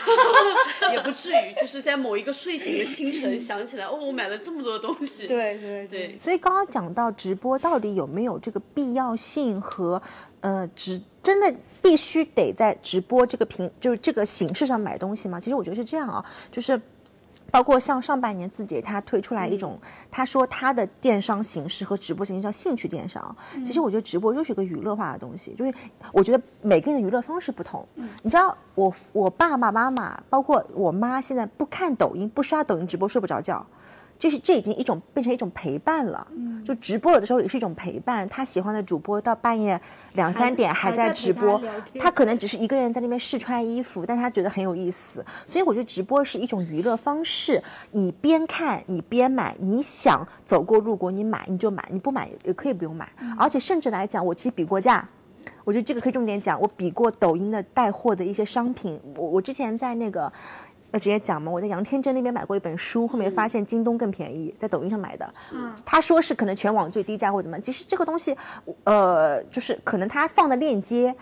[0.92, 5.26] 也不至于，就是在某一个睡醒的清晨想起来，哦，我买了这么多东西。
[5.26, 10.00] 对对对，所以刚刚讲到直播到底有没有这个必要性和
[10.40, 15.38] 呃，直真的必须得在直播这个平就是这个形式上买东西吗？
[15.38, 16.80] 其实我觉得是这样啊，就是。
[17.54, 19.78] 包括像上半年字节，它推出来一种，
[20.10, 23.24] 他说他的电商形式和直播形式叫兴趣电商。
[23.64, 25.72] 其实我觉得直播就是一个娱乐化的东西，就是
[26.12, 27.86] 我觉得每个人的娱乐方式不同。
[28.22, 33.64] 你知道，我我爸爸妈妈，包括我妈，现在不看抖音，不刷抖音直播睡不着觉。
[34.18, 38.26] 这是这已经一种变成一种陪伴了，嗯就直播有的时候也是一种陪伴。
[38.28, 39.78] 他喜欢的主播到半夜
[40.14, 41.60] 两三点还在直播，
[42.00, 45.24] 他可能只是一个人在那边试穿衣服，但他觉得很有意思。
[45.46, 53.06] 所以我觉得直播是一种娱乐方式，你边看你边买，你想走过路过你买你就买，你不买也可以不用买。
[53.36, 55.06] 而且甚至来讲，我其实比过价。
[55.64, 58.98] 我觉得这个可以重点讲，我比过抖音的带货的一些商品。
[59.16, 60.32] 我我之前在那个。
[60.94, 65.28] 要直接讲嘛，我在杨天真那边买过一本书，后面发现京东更便宜，在抖音上买的。
[65.84, 68.36] 他说是可能全网最低价或怎么，其实这个东西，
[68.84, 71.12] 呃，就是可能他放的链接，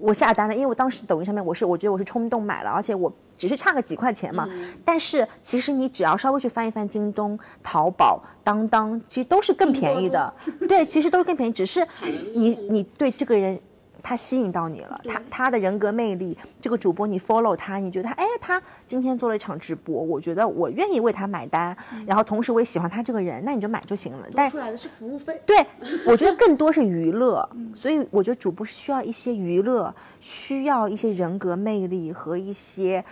[0.00, 4.48] 我下单了，因为我当时抖音上面我是我觉得我是冲动买了，而且我只是差个几块钱嘛。
[4.84, 10.34] 但是其实你只要稍微去翻一翻京东、淘宝、当当，其实都是更便宜的。
[10.68, 11.86] 对，其实都是更便宜，只是
[12.34, 13.56] 你你对这个人。
[14.02, 24.26] 他吸引到你了，他他的人格魅力，这个主播你 follow 他，你觉得他哎，他今天做了一场直播，我觉得我愿意为他买单，然后同时我也喜欢他这个人，那你就买就行了。
[24.34, 25.40] 但出来的是服务费。
[25.46, 25.64] 对，
[26.04, 33.04] 我觉得更多是娱乐，所以我觉得主播是需要一些娱乐，需要一些人格魅力和一些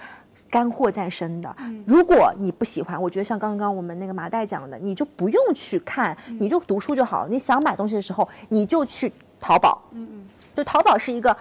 [0.50, 1.54] 干货在身的。
[1.86, 7.28] 如果你不喜欢，我觉得像刚刚我们那个麻袋讲的，你就不用去看，你就读书就好了。
[7.28, 9.80] 你想买东西的时候，你就去淘宝。
[9.92, 10.26] 嗯嗯。
[10.60, 11.34] 就淘宝是一个，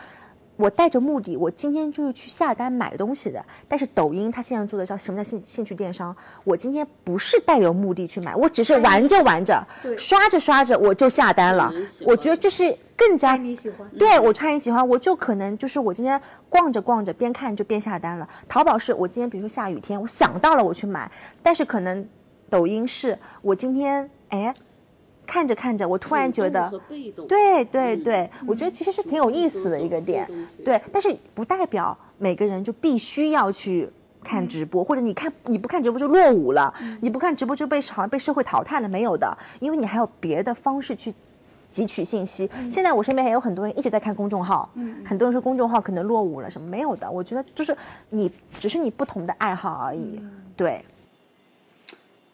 [0.55, 3.43] 我带着目的，我今天就是去下单买东西的。
[3.67, 6.15] 但是抖音它现在做的叫什么叫兴兴趣电商？
[6.45, 9.61] 我今天不是带有目的去买，我只是玩着玩着，
[9.97, 11.69] 刷着刷着我就下单了。
[12.05, 18.25] 我觉得这是更加你喜欢，对我猜你喜欢，我就可能就是我今天逛着逛着边看就边下单了。
[18.47, 21.11] 淘宝是我今天比如说下雨天，我想到了我去买，
[21.43, 22.07] 但是可能
[22.49, 24.53] 抖音是我今天哎。
[25.29, 26.71] 看着看着，我突然觉得，
[27.27, 30.27] 对对对，我觉得其实是挺有意思的一个点，
[30.65, 30.81] 对。
[30.91, 33.87] 但是不代表每个人就必须要去
[34.23, 41.13] 看直播，或者你看你不看直播就落伍了，你不看直播就被好像被社会淘汰了，没有的，因为你还有别的方式去
[41.71, 42.49] 汲取信息。
[42.67, 44.67] 现在我身边还有很多人一直在看公众号，
[45.05, 47.09] 很多人说公众号可能落伍了什么，没有的。
[47.09, 47.77] 我觉得就是
[48.09, 50.19] 你只是你不同的爱好而已，
[50.57, 50.83] 对。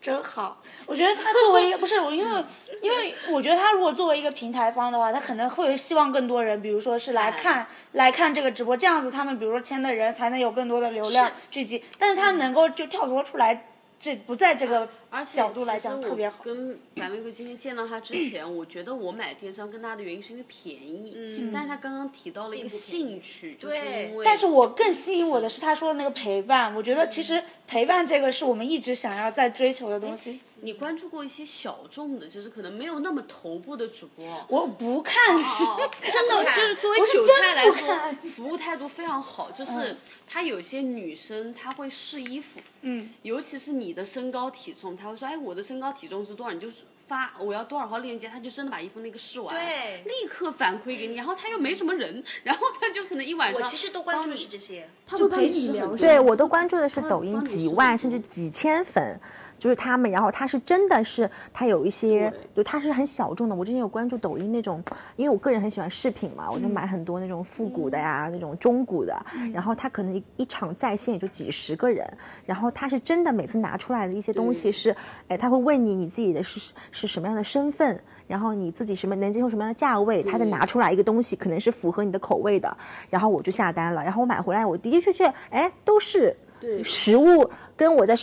[0.06, 2.44] 真好，我觉得他作为一个不是我，因为
[2.80, 13.66] 因为我觉得他如果作为一个平台方的话，他可能会希望更多人，比如说是来看来看这个直播，这样子他们比如说签的人才能有更多的流量聚集，但是他能够就跳脱出来。
[13.98, 14.88] 这不在这个
[15.24, 16.44] 角度来讲特别好。
[16.44, 21.14] 跟白玫瑰今天见到他之前，我觉得我买电商跟他的原因是因为便宜。
[21.16, 21.52] 嗯。
[21.54, 24.26] 但是他刚刚提到了一个兴趣，就是因为。
[24.26, 30.40] 但是我更吸引我的是他说的那个陪伴，我觉得其实陪伴这个是我们一直想要在追求的东西。
[30.62, 34.46] 你关注过一些小众的，就是可能没有那么头部的主播。
[34.48, 35.36] 我不看，
[36.02, 39.52] 真的就是作为韭菜来说，服务态度非常好。
[39.52, 46.54] 就是他有些女生，她会试衣服，嗯，尤其是你的身高体重，她会说，哎，我的身高体重是多少？
[46.54, 51.16] 你就是发我要多少号链接，他就真的把衣服那个试完，对，立刻反馈给你。
[51.16, 53.62] 然后他又没什么人，然后他就可能一晚上。
[53.62, 55.96] 我其实都关注的是这些，他会陪你聊。
[55.96, 59.20] 对我都关注的是抖音几万甚至几千粉。
[59.66, 63.56] 就是他们，然后他是真的是他有一些，就他是很小众的。
[63.56, 64.80] 我之前有关注抖音那种，
[65.16, 69.20] 因为我个人很喜欢饰品嘛，我就买很多那种复古的呀，那种中古的。
[69.52, 72.08] 然后他可能一一场在线也就几十个人，
[72.46, 74.96] 然后他是真的每次拿出来的一些东西是，
[75.30, 82.78] 哎，他会问你你自己的是是什么样的身份，然后你自己什么能接受什么样的价位，他再拿出来一个东西，可能是符合你的口味的，
[83.10, 84.04] 然后我就下单了。
[84.04, 86.38] 然后我买回来，我的的确确，哎，都是。
[86.84, 88.16] 实物跟我在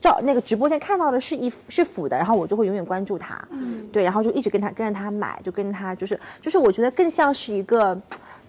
[0.00, 3.46] 照那个直播间看到的是一是符的，然后我就会永远关注他，
[3.92, 8.00] 对，然后就一直跟他跟着他买，就跟他就是就是我觉得更像是一个。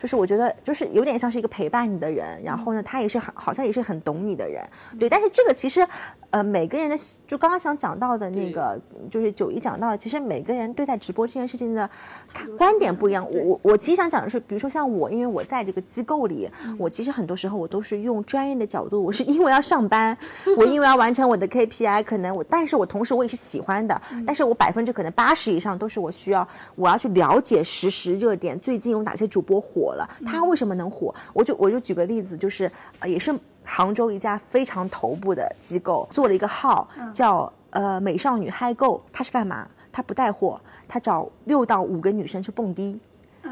[0.06, 4.64] 就是我觉得，就是有点像是一个陪伴你的人，然后呢，他也是很好像也是很懂你的人，
[5.00, 5.10] 对。
[5.10, 5.84] 但是这个其实，
[6.30, 11.90] 呃，每个人的就刚刚想讲到的那个，就是九一讲到了，其实每个人对待直播这件事情的
[12.32, 13.28] 看观点不一样。
[13.28, 20.16] 我我我其实想讲的是，比如说像我，因为我在这个机构里，我其实很多时候我都是用专业的角度，我是因为要上班，
[20.56, 29.95] 我因为要完成我的 KPI，可能我，但是我同时我也是喜欢的，但是我百分之可能八十以上都是我需要，我要去了解实时热点，最近有哪些主播火。
[29.96, 30.10] 火了。
[30.26, 31.14] 他为什么能火？
[31.34, 39.68] 我就我就举个例子，就是呃也是杭州一家非常头部的机构做了一个号，叫呃美少女嗨购，它是干嘛？
[39.92, 43.00] 它不带货，它找六到五个女生去蹦迪。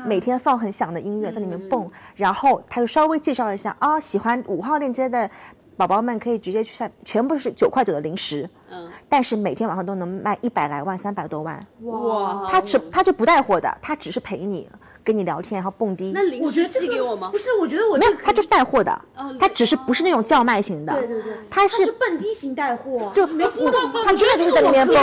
[0.05, 5.29] 每天放很响的音乐在里面蹦，然后他就稍微介绍一下啊，喜欢五号链接的
[5.77, 11.63] 宝宝们可以直接去下，全部是九块九的零食，嗯，但是每天晚上都能卖一百来万、三百多万。
[11.83, 14.67] 哇，他只他就不带货的，他只是陪你
[15.03, 16.11] 跟你聊天，然后蹦迪。
[16.13, 17.37] 那零食我觉得这个寄给我吗不？
[17.37, 24.01] 是，我觉得我没，有他就是带货的哦，他只是不是那种叫卖型的，对对对，他是是蹦迪型带货，就没听懂吗？
[24.05, 24.95] 他真的就是在里面蹦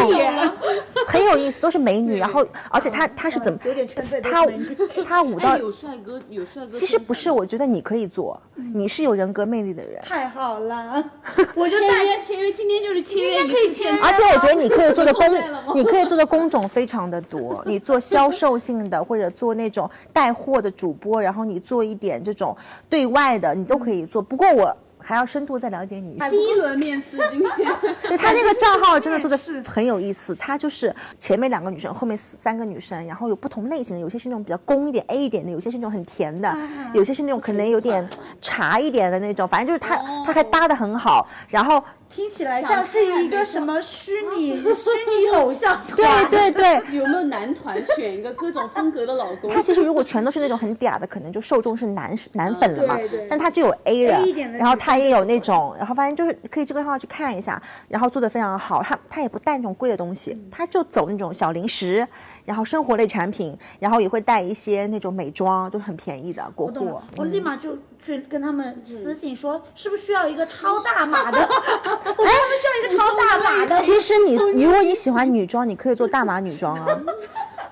[1.06, 3.86] 很有意思，都是美女，然后而且他他是怎么有点
[4.22, 6.68] 他是美女他舞到哎，有帅哥，有帅哥。
[6.68, 8.40] 其实不是，我觉得你可以做，
[8.74, 10.00] 你是有人格魅力的人。
[10.02, 11.04] 太好了，
[11.54, 15.26] 我就签带约签约，今天就是签约今天可以签而且我觉得你可以做的工
[15.74, 17.62] 你可以做的工种非常的多。
[17.66, 22.56] 你做销售性的，或者做那种带货的主播，然后你做一点这种
[22.88, 24.20] 对外的，你都可以做。
[24.20, 26.28] 不过我还要深度再了解你一下。
[26.28, 27.68] 第一轮面试今天。
[28.02, 36.54] 对他那个账号真的做的 是很有意思，他就是前面两个女生，后面四三个女生，然后有不同类型的，有些是那种比较攻一点 A 一点的，有些是那种很甜的，
[36.92, 38.06] 有些是那种可能有点
[38.42, 49.48] 茶一点的那种，反正就是他他还搭的很好，然后听起来像是一个什么虚拟 虚拟偶像对团，对对， 有没有男团选一个各种风格的老公？
[49.48, 52.96] 他其实如果全都是那种很嗲的，可能就受众是男男粉了嘛。
[52.96, 53.26] 对对。
[53.30, 58.82] 但他就有 A 的 A 一点的然后他也有那种，然后发现就是可以这个号去看一下，然后做的非常好。
[58.82, 62.04] 他他也不带那种贵的东西，他就走那种小零食，
[62.44, 71.48] 然后生活类产品，然后也会带一些那种美妆，都很便宜的国货我立马就去跟他们私信说，是不是需要一个超大码的？
[72.16, 73.76] 我说他们需要一个超大码的。
[73.80, 76.86] 其实你，你 如果你喜欢女装，你可以做大码女装啊。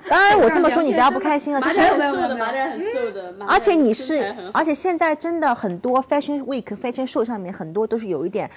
[0.09, 8.51] 当然，我这么说你不要不开心了，就是很没有没有瘦的，马仔很瘦的，而且你是而且现在真的很多 Fashion Week、Fashion Show 上面很多都是有一点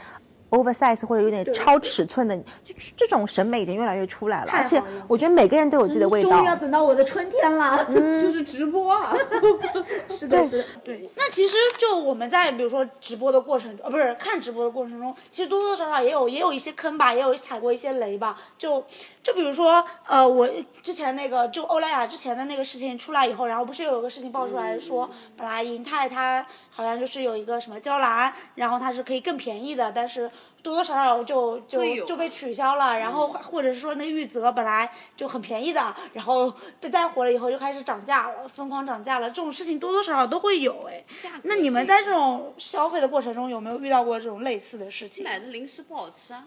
[0.51, 4.47] oversize 或者有点超尺寸的，就这种审美已经越来越出来了。
[4.47, 6.45] 太而且我觉得每个人都有自己的味道终于。
[6.45, 7.83] 要等到我的春天了。
[8.21, 9.13] 就是直播啊。
[10.07, 11.09] 是的，是的，对。
[11.15, 18.37] 那其实就我们在比如说直播的过程中，呃，不是看直播的过程中，其实多多少少也有也有一些坑吧，也有踩过一些雷吧。
[18.57, 18.85] 就
[19.23, 20.49] 就比如说，呃，我
[20.83, 26.45] 之前那个就欧莱雅之前的那个事情出来以后，然后不是有个事情爆出来说，本来银泰它
[26.81, 30.29] 好像就是有一个什么娇兰，然后它是可以更便宜的，但是。
[30.63, 41.03] 多多少少就就就被取消了，然后或者是说那玉泽本来就很便宜的，然后被带火了以后就开始涨价了，疯狂涨价了，这种事情多多少少都会有哎。
[41.45, 45.23] 那你们在这种消费的过程中有没有遇到过这种类似的事情？
[45.23, 46.45] 买的零食不好吃啊，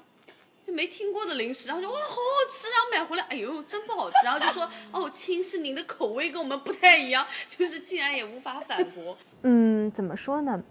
[0.66, 9.16] 就没听过的零食，然后就哇好好吃，然后买回来，哎呦真不好吃，然后就说哦亲是您的口味跟我们不太一样， 就是竟然也无法反驳。
[9.42, 10.62] 嗯，怎么说呢？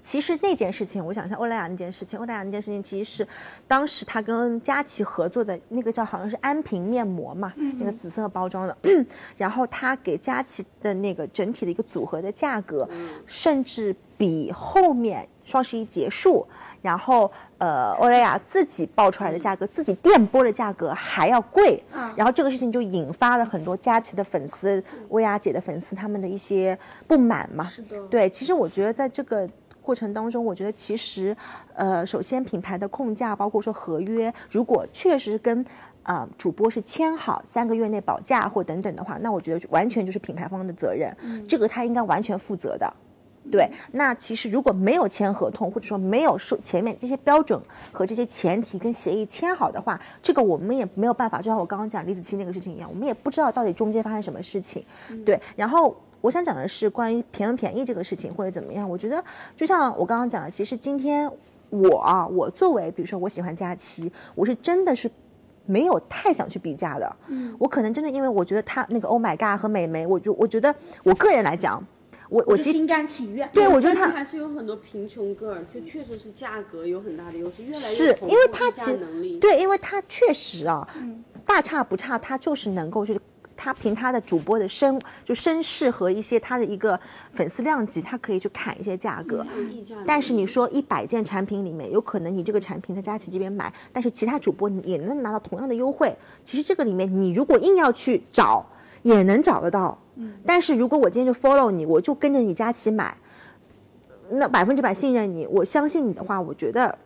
[0.00, 3.28] 其实那件事情，我想一下欧莱雅那件事情，欧莱雅那件事情其实是
[3.68, 8.76] 当时他跟佳琦合作的那个叫好像是安瓶面膜嘛，那个紫色包装的，
[9.38, 12.88] 然后他给佳琦的那个整体的一个组合的价格，
[13.28, 16.46] 甚至比后面双十一结束，
[16.80, 21.82] 然后呃欧莱雅自己报出来的价格，自己电波的价格还要贵，
[22.16, 27.64] 然后这个事情就引发了很多佳琦的粉丝、薇娅姐的粉丝他们的一些不满嘛。
[27.64, 29.48] 是的对，其实我觉得在这个
[29.80, 31.36] 过程当中，我觉得其实，
[31.74, 35.64] 呃，首先品牌的控价，包括说合约，如果确实跟
[36.04, 42.92] 啊、主播是签好三个月内保价或等等的话，那我觉得完全就是品牌方的责任，这个他应该完全负责的。
[43.50, 54.84] 对，那其实如果没有签合同，或者说没有说前面这些标准和这些前提跟协议签好的话，这个我们也没有办法，就像我刚刚讲李子柒那个事情一样，我们也不知道到底中间发生什么事情。
[55.24, 59.22] 对，然后我想讲的是关于便不便宜这个事情或者怎么样，我觉得
[59.56, 61.30] 就像我刚刚讲的，其实今天
[61.70, 65.10] 我啊，我作为比如说我喜欢佳琪，我是真的是。
[65.64, 70.74] 没有太想去比价的，嗯，我可能真的因为我觉得他那个 Oh my God 和美眉，我就我觉得
[71.04, 71.80] 我个人来讲，
[72.32, 73.46] 我我其实心甘情愿。
[73.52, 79.38] 对我觉得他还是有很多贫穷 girl，就确实是价格有很大的优势，越来越是因为他其能力。
[79.38, 80.88] 对，因为他确实啊，
[81.44, 83.20] 大差不差，他就是能够就是
[83.54, 86.98] 他凭他的主播的身就身世和一些他的一个
[87.34, 89.46] 粉丝量级，他可以去砍一些价格。
[89.70, 96.16] 议价但是你说一百件产品里面，有可能你这个产品在佳琦这边买，但是其他主播你也能拿到同样的优惠。
[96.42, 98.66] 其实这个里面，你如果硬要去找，
[99.02, 99.98] 也能找得到。
[100.44, 103.16] 但是如果我今天就 follow 你，我就跟着你佳琦买，
[104.30, 106.98] 那百分之百信任你，我相信你的话，我觉得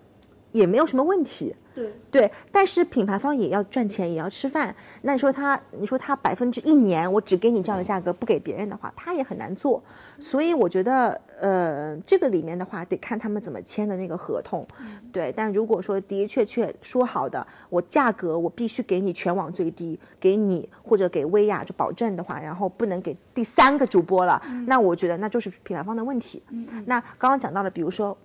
[0.53, 1.55] 也没有什么问题。
[1.77, 4.75] 对，对，但是品牌方也要赚钱，也要吃饭。
[5.03, 9.83] 那你说他，你说他百分之一年我只给你这样的价格，不给别人的话，他也很难做。
[10.19, 14.67] 所以我觉得，呃，这个里面的话得看他们怎么签的那个合同。
[15.13, 26.43] 对，但如果说的的确确说好的，我价格我必须给你全网最低，给你或者给薇娅就保证的话，然后不能给第三个主播了，那我觉得那就是品牌方的问题。
[26.87, 28.17] 那刚刚讲到了，比如说。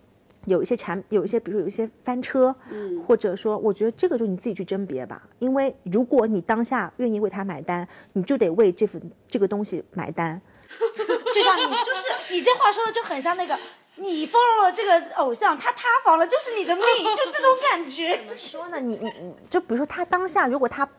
[0.46, 5.22] 有一些产，有一些，比如说有一些翻车，嗯，或者说，我觉得这个就你自己去甄别吧。
[5.38, 10.42] 因为如果你当下愿意为他买单，你就得为这份这个东西买单。
[11.34, 13.58] 就像你，就是你这话说的就很像那个，
[13.98, 18.18] 你 follow 了这个偶像，他塌房了就是你的命，就这种感觉。
[18.18, 18.80] 怎么说呢？
[18.80, 20.90] 你你你，就比如说他当下如果他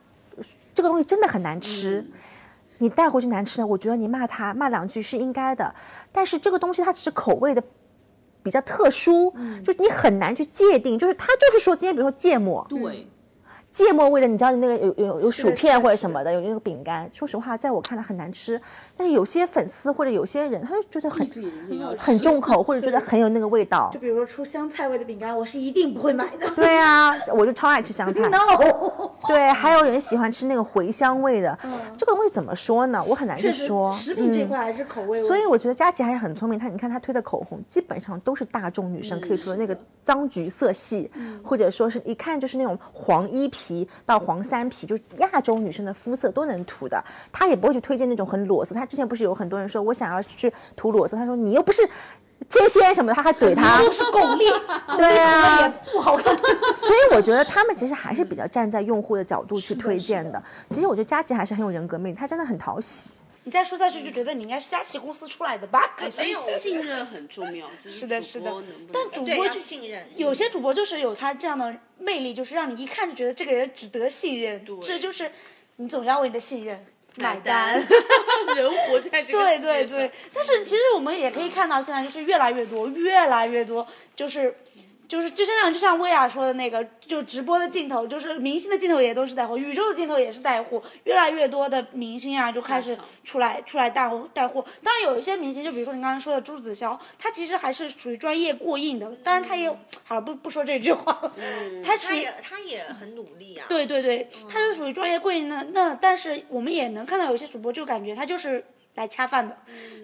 [0.73, 2.05] 这个东西真的很难吃，
[2.79, 5.75] 你带回去难吃呢，我觉得你骂他骂两句是应该的。
[6.13, 7.63] 但是这个东西它只是口味的。
[8.43, 9.33] 比较特殊，
[9.65, 13.07] 就你很难去界定，就是他就是说今天，比如说芥末，对，
[13.71, 18.61] 芥末味的，你知道那个有有有薯片或者什么的，有那个饼干，说实话，在我看来很难吃。
[19.03, 21.29] 但是有些粉丝或者有些人，他就觉得很
[21.99, 23.91] 很重口，或者觉得很有那个味道。
[23.93, 26.49] 就比如说出香菜味的饼干，我是一定不会买的。
[26.51, 28.29] 对啊，我就超爱吃香菜。
[28.29, 29.11] No。
[29.27, 31.59] 对，还有人喜欢吃那个茴香味的，
[31.97, 33.03] 这个东西怎么说呢？
[33.05, 33.91] 我很难去说。
[33.93, 35.21] 食品这块还是口味。
[35.21, 36.57] 所以我觉得佳琪还是很聪明。
[36.57, 41.11] 她你看她推的口红，基本上都是大众女生可以涂的那个脏橘色系，
[41.43, 47.03] 或者说是一看就是那种黄一皮到黄三皮，就是亚洲女生的肤色都能涂的。
[47.33, 48.75] 她也不会去推荐那种很裸色。
[48.75, 51.81] 他之前不是有很多人说我想要去涂裸色，他说你又不是
[52.51, 54.61] 天仙什么的，他还怼他，都是巩俐，
[54.99, 56.37] 对啊，也不好看。
[56.77, 60.43] 所以我觉得他们其实还是比较站在用户的角度去推荐的。
[60.69, 63.21] 其实我觉得佳琪还是很有人格魅力，他真的很讨喜。
[63.45, 65.97] 你再说下去就觉得你应该是佳琪公司出来的吧？
[66.15, 68.53] 所以信任很重要，是的，是的。
[68.93, 74.63] 但主播就信任，有些主播就是有他这样的魅力，就是让你一看就觉得这个人值得信任。
[74.83, 75.33] 这就是
[75.77, 76.85] 你总要为你的信任。
[77.17, 77.79] 买单，
[78.55, 84.55] 人活在这个对对对，但是其实我们也可以看到，现在就是越来越多，越来越多，就是。
[85.13, 94.65] 就是就像就像薇娅说的那个，就直播的镜头，就是明星的镜头也都是带货，宇宙的镜头也是带货，越来越多的明星啊就开始出来出来带货带货。
[94.83, 99.13] 当然有一些明星，就比如说你刚刚说的朱子骁，他其实还是属于专业过硬的。
[99.23, 99.69] 当然他也
[100.03, 101.35] 好了，不不说这句话了，
[101.85, 103.67] 他他也他也很努力啊。
[103.69, 105.63] 对对对，他是属于专业过硬的。
[105.75, 108.65] 那但是我们也能看到有些主播就感觉他就是。
[108.95, 109.57] 来恰饭的，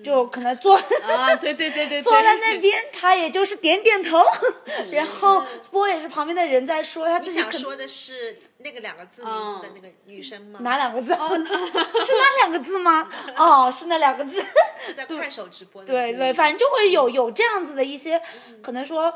[0.02, 4.24] 就可能坐啊，对对对对，坐在那边，他也就是点点头，
[4.92, 10.60] 然后播也是旁边的人在说，他自己想说的是那个两个字名字的那个女生吗？
[10.62, 11.08] 哪两个字？
[11.12, 13.08] 是那两个字吗？
[13.36, 14.42] 哦，是那两个字。
[14.96, 15.84] 在快手直播。
[15.84, 18.20] 对对，反正就会有有这样子的一些，
[18.62, 19.12] 可能说。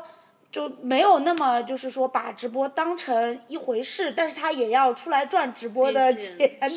[0.53, 6.69] 就没有那么就是说把直播当成一回事，但是他也要出来赚直播的钱的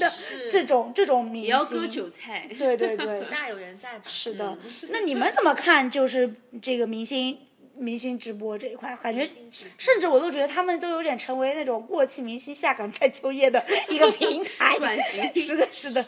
[0.50, 2.48] 这种这种明星，也要割韭菜。
[2.58, 4.00] 对对对， 那有人在。
[4.06, 4.56] 是的，
[4.88, 5.90] 那你们怎么看？
[5.90, 7.38] 就是这个明星
[7.76, 9.28] 明星直播这一块，感觉
[9.76, 14.74] 甚至我都觉得他们都有点成为那种过气明星下岗 再就业的一个平台。
[14.80, 15.30] 转型。
[15.36, 16.02] 是的，是的。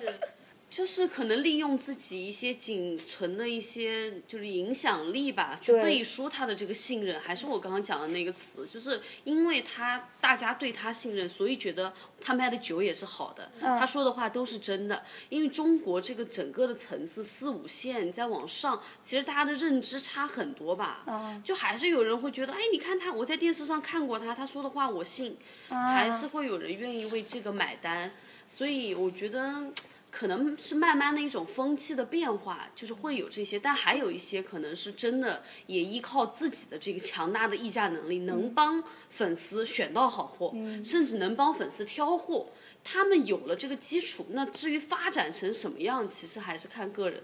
[0.71, 15.03] 就是可能利用自己一些仅存的一些就是影响力吧，去背书他的这个信任，还是我刚刚讲的那个词，就是因为他大家对他信任，所以觉得他卖的酒也是好的，他说的话都是真的。
[15.31, 21.03] 因为中国这个整个的层次四五线再往上，其实大家的认知差很多吧，
[21.43, 25.37] 就还是有人会觉得，哎，你看他，我在电视上看过他，他说的话我信，
[25.71, 28.12] 还是会有人愿意为这个买单，
[28.47, 29.73] 所以我觉得。
[30.19, 40.53] 可能是慢慢的一种风气的变化，就是会有这些，但还有一些可能是真的也依靠自己的这个强大的议价能力，能帮粉丝选到好货，
[40.85, 42.49] 甚至能帮粉丝挑货。
[42.83, 47.23] 他们有了这个基础，那至于发展成什么样，其实还是看个人。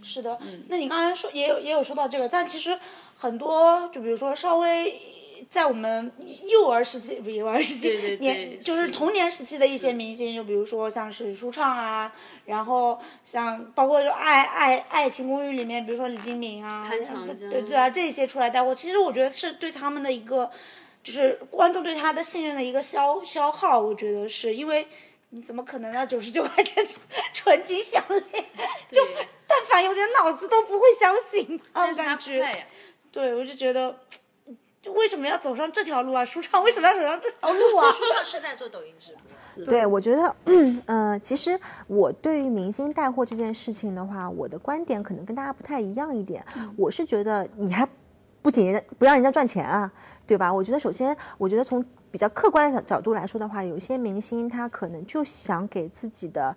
[0.00, 0.38] 是的，
[0.68, 2.78] 那你刚才说也有也有说到这个，但其实
[3.16, 5.15] 很多，就比如说稍微。
[5.50, 6.10] 在我们
[6.48, 12.12] 幼儿时期，不幼儿时期，年就是童年时期的一些明星，就比如说像是舒畅啊，
[12.46, 16.88] 然后像包括就爱爱爱情公寓里面，比如说李金铭啊，
[17.50, 20.50] 对对啊，这些出来带货，其实我觉得是对他们的一个，
[21.02, 24.86] 就是观众对他的信任的一个消消耗，我觉得是因为
[25.30, 26.06] 你怎么可能呢？
[26.06, 26.86] 九十九块钱
[27.32, 28.22] 纯金项链，
[28.90, 29.06] 就
[29.46, 32.66] 但凡有点脑子都不会相信，我感觉，
[33.12, 33.98] 对我就觉得。
[34.90, 36.24] 为什么要走上这条路啊？
[36.26, 37.90] 舒畅为什么要走上这条路啊？
[37.90, 39.64] 舒畅是在做抖音直播。
[39.64, 46.44] 对，我觉得，嗯，呃，其实我对于明星带货这件事情的话，我的观点可能跟大家不太一样一点。
[46.76, 47.88] 我是觉得你还
[48.42, 49.90] 不仅不让人家赚钱啊，
[50.26, 50.52] 对吧？
[50.52, 56.56] 我觉得首先，我觉得从比较客观的角度来说的话，有些明星他可能就想给自己的。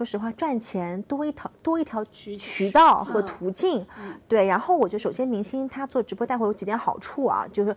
[0.00, 3.86] 说实话，赚钱多一条多一条渠道和途径，
[4.26, 4.46] 对。
[4.46, 7.76] 然后我觉得，首先明星他做直播带货有几点好处啊，就是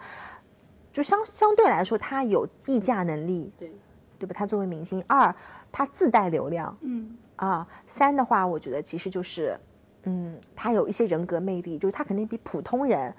[0.93, 3.69] 就相相对来说，他有议价能力，对
[4.17, 4.33] 对吧？
[4.33, 5.35] 他作为明星，二
[5.69, 9.59] 他自带流量，嗯啊，三的话，我觉得其实就是，
[10.03, 13.13] 嗯，他有一些人格魅力，就是他肯定比普通人，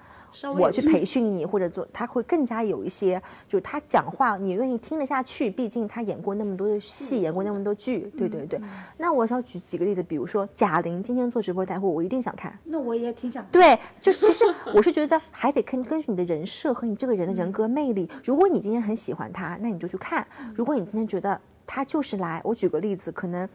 [0.58, 8.60] 我去培训你或者做，他会更加有一些，就是他讲话你愿意听得下去，毕竟他演过那么多的戏，演过那么多剧，对对对。
[8.98, 12.58] 那我想举几个例子，比如说贾玲今天做直播带货，我一定想看。
[12.64, 18.10] 那我也挺想对，就其实我是觉得还得根根据你的人设和你这个人的人格魅力。
[18.22, 20.22] 如果你今天很喜欢他，那你就去看；
[20.54, 23.48] 如果你今天觉得他就是来，我举个例子，可能，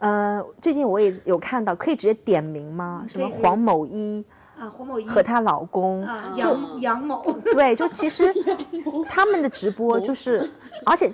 [0.00, 3.04] 呃，最近我也有看到，可以直接点名吗？
[3.06, 4.24] 什么黄某一
[4.58, 7.22] 啊，黄某一和她老公，啊杨杨某，
[7.54, 8.34] 对，就其实
[9.08, 10.50] 他们的直播就是，
[10.84, 11.12] 而且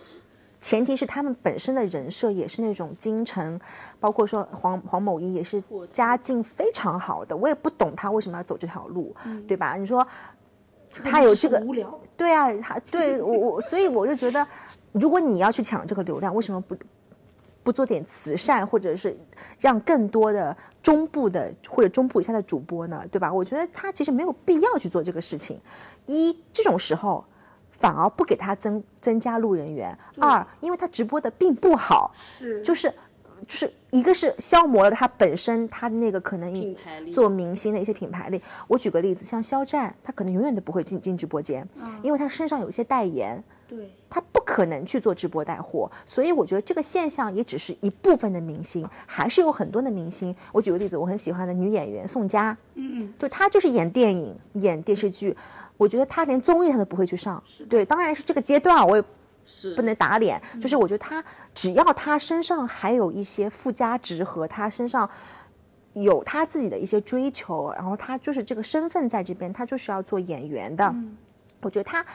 [0.61, 3.61] 前提是他们本身的人设也是那种京城，
[4.01, 5.62] 包括说黄黄某一也是
[5.93, 9.14] 家境非常好的，我也不懂他为什么要走这条路，
[9.47, 9.74] 对吧？
[9.74, 10.07] 你说
[11.05, 14.47] 他有这个无聊，对啊，他对我我，所以我就觉得，
[14.93, 16.74] 如果你要去抢这个流量，为什么不
[17.67, 19.19] 不做点慈善，或者是
[19.59, 23.05] 让更多的中部的或者中部以下的主播呢？
[23.11, 23.33] 对吧？
[23.33, 25.61] 我觉得他其实没有必要去做这个事情。
[26.07, 27.25] 一这种时候，
[27.73, 32.89] 反而不给他增增加路人缘；二，因为他直播的并不好，是就是
[33.49, 36.77] 就是一个是消磨了他本身他的那个可能
[37.12, 38.41] 做明星的一些品牌力。
[38.69, 41.69] 我举个例子，像肖战，他可能永远都不会进进直播间，
[42.01, 43.43] 因为他身上有一些代言。
[43.69, 50.35] 对，他不可能去做直播带货，所以我觉得这个现象也只是一部分的明星，还是有很多的明星。
[50.53, 55.37] 我举个例子，我很喜欢的女演员宋佳，嗯嗯，就她就是演电影、演电视剧，
[55.77, 57.43] 我觉得她连综艺她都不会去上。
[57.69, 59.03] 对，当然是这个阶段，我也
[59.45, 65.11] 是不能打脸，就是我觉得她只要她身上还有一些附加值和她身上
[65.95, 70.95] 有他自己的一些追求，然后她就是这个身份在这边，她就是要做演员的，
[71.62, 72.07] 我觉得她。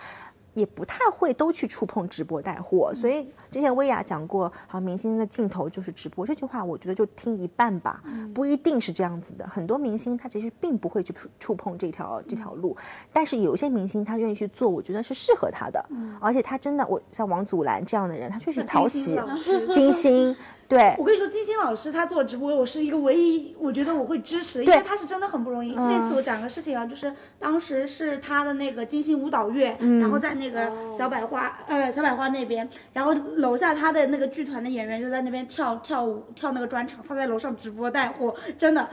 [0.54, 9.48] 也不太会都去触碰直播带货，所以之前薇娅讲过，好像明星的镜头就是直播这句话，我觉得就听一半吧，不一定是这样子的。
[9.48, 12.76] 很多明星他其实并不会去触触碰这条这条路，
[13.14, 15.84] 但是有些明星他愿意去做，我觉得是适合他的，
[16.20, 20.36] 而且他真的，我像王祖蓝这样的人，他确实讨喜金星，金星，
[20.72, 25.76] 对我跟你说，金星老师他做直播，我是一个唯一我觉得我会支持，因为他是真的很不容易。
[25.76, 38.88] 那次我讲个事情啊，就是当时是他的那个金星舞蹈乐，然后在那个小百花呃小百花那边，然后楼下他的那个剧团的演员就在那边跳跳舞跳那个专场，他在楼上直播带货，真的。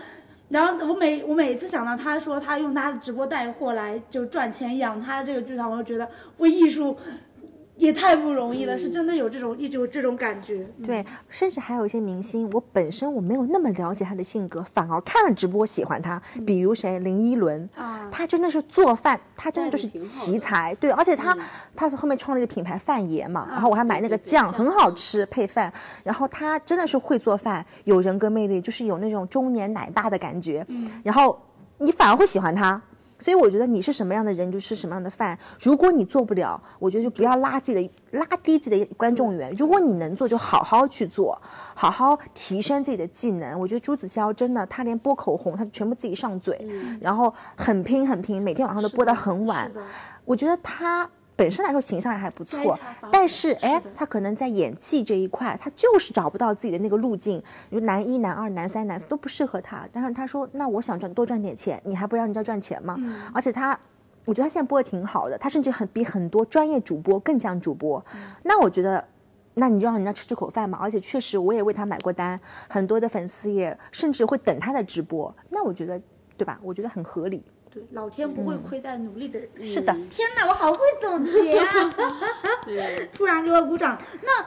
[0.49, 6.09] 然后我每我每次想到他说他用他的直播带货来就赚钱养他的这个剧团，我就觉得
[6.39, 6.97] 我艺术
[7.79, 10.69] 也太不容易了，是真的有这种一种这种感觉。
[10.85, 16.21] 对，甚至还有一些明星，我本身我没有那么了解他的性格，反而看了直播喜欢他。
[16.45, 18.09] 比如谁，林依轮，啊。
[18.11, 21.37] 他真的是做饭，他真的就是奇才，对，而且他、
[21.77, 25.73] 他后面创了一个品牌范爷嘛，然后我还买那个酱很好吃配饭，
[26.03, 30.67] 然后他真的是会做饭，有人格魅力，就是有那种中年奶爸的感觉，
[31.05, 31.39] 然后
[31.79, 32.81] 你反而会喜欢他。
[33.19, 35.39] 所以我觉得你是什么样的人，就吃什么样的饭。
[35.61, 39.53] 如果你做不了，我觉得就不要拉自己的拉低自己的观众缘。
[39.57, 41.41] 如果你能做，就好好去做，
[41.75, 43.59] 好好提升自己的技能。
[43.59, 46.67] 我觉得朱子骁真的，他连播口红，他全部自己上嘴，
[47.01, 49.71] 然后很拼很拼，每天晚上都播到很晚
[50.25, 51.09] 我觉得他
[51.39, 52.77] 本身来说形象也还不错
[53.13, 57.41] 但是哎，他可能在演技这一块，他就是找不到自己的那个路径。
[57.71, 62.97] 你说男一、男二、男三、男四都不适合他，但是他说，那我想赚多赚点钱，你还不让人家赚钱吗？
[63.33, 63.79] 而且他。
[64.25, 68.05] 我觉得他现在播的挺好的，他甚至很比很多专业主播更像主播。
[68.43, 69.03] 那我觉得，
[69.55, 70.77] 那你就让人家吃这口饭嘛。
[70.83, 75.35] 而且确实，我也为他买过单，很多的粉丝也甚至会等他的直播。
[75.49, 75.99] 那我觉得，
[76.37, 76.61] 对吧？
[76.63, 77.43] 我觉得很合理。
[77.73, 79.49] 对，老天不会亏待努力的人。
[79.63, 81.95] 是的，天哪，我好会总结啊！
[82.65, 83.99] 对， 突然给我鼓掌。
[84.23, 84.47] 那，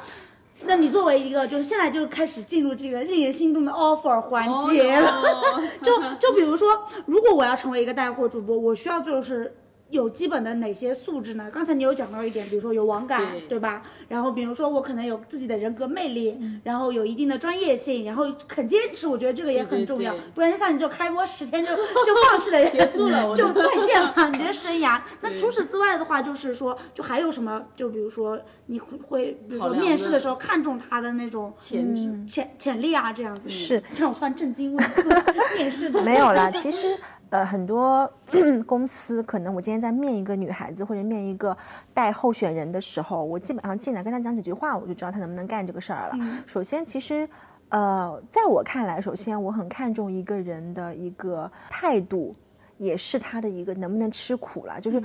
[0.62, 5.10] 那你作为一个，就是现在就开始进入这个令人心动的 offer 环节了。
[5.10, 9.56] 哦 就就比如说，如果我要成为一个带货主播，我需要做的是。
[9.92, 11.50] 有基本的哪些素质呢？
[11.54, 13.84] 刚才你有讲到一点，比如说有网感，对对吧？
[14.08, 20.22] 然后比如说我可能有自己的人格魅力，嗯然后有一定的专业性，然后肯坚持，我觉得这个也很重要对。
[20.34, 25.00] 不然像你这开播十天就 就放弃的人，结束了就再 见了你的生涯。
[25.22, 27.62] 那除此之外的话，就是说，就还有什么？
[27.76, 33.50] 就比如说你会会，比如说面试的时候看中他的那种潜质潜潜力啊，这样子。
[33.50, 35.10] 是让我突然震惊问住
[35.58, 36.98] 面试没有啦，其实
[37.32, 38.08] 呃，很多
[38.68, 41.58] 公司可能我今天在面一个女孩子或者面一个
[41.94, 46.44] 带候选人的时候，我基本上进来跟她讲几句话，我就知道她能不能干这个事儿了。
[46.46, 47.28] 首先，其实。
[47.70, 52.36] 呃，在我看来，首先我很看重一个人的一个态度，
[52.82, 54.82] 也是他的一个能不能吃苦了。
[54.82, 55.00] 就是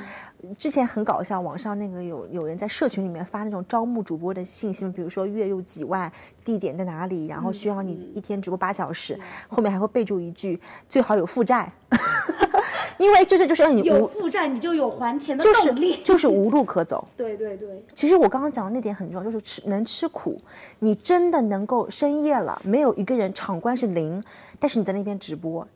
[0.56, 6.10] 之前很搞笑，网上那个有有人在社群里面发那种招募主播的信息，比如说月入几万，
[6.42, 10.58] 地点在哪里，然后需要你一天直播八小时，后面还会备注一句
[10.88, 11.70] 最好有负债，
[12.96, 15.96] 因为就是就是让你无有负债你就有还钱的就是动力。
[16.02, 17.06] 就是无路可走。
[17.14, 20.40] 对对对，其实我刚刚讲的那点很重要，就是吃能吃苦，
[20.78, 24.24] 你真的能够深夜了，没有一个人场观是零，
[24.58, 25.66] 但是你在那边直播，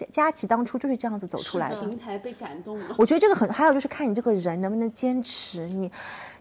[0.00, 1.80] 佳佳琪当初就是这样子走出来的。
[1.80, 2.94] 平台被感动了。
[2.98, 5.90] 我觉得这个很，还有就是看你这个人能不能坚持，你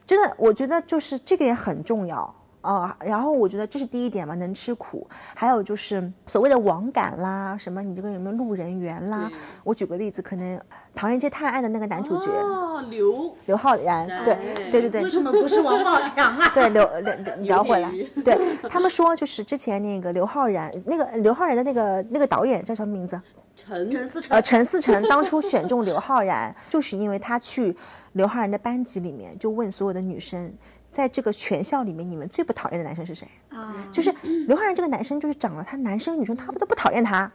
[0.06, 2.34] 真的，我觉得就是这个也很重要。
[2.62, 5.08] 啊、然后我觉得这是第一点嘛，能吃苦。
[5.34, 9.32] 还有就是所谓的网感啦，什么你这个有没有路人缘啦？
[9.64, 10.58] 我举个例子，可能
[10.94, 14.38] 《唐人街探案》的那个男主角、哦，刘刘昊然，对
[14.70, 16.48] 对对对，为什么不是王宝强啊？
[16.54, 17.90] 对，刘聊 聊回来，
[18.26, 18.38] 对
[18.68, 23.20] 他们说，就是之前那个刘昊然，那个刘昊然的那个那个导演叫什么名字？
[23.60, 27.76] 陈陈思诚呃，陈思诚当初选中刘昊然， 就是因为他去
[28.14, 30.54] 刘昊然的班级里面，就问所有的女生，
[30.92, 33.28] 在这个全校里面，你们最不讨厌的男生是谁？
[33.50, 34.14] 啊，就是
[34.48, 37.30] 刘昊然这个男生，就是长了他男生女生他们都不讨厌他，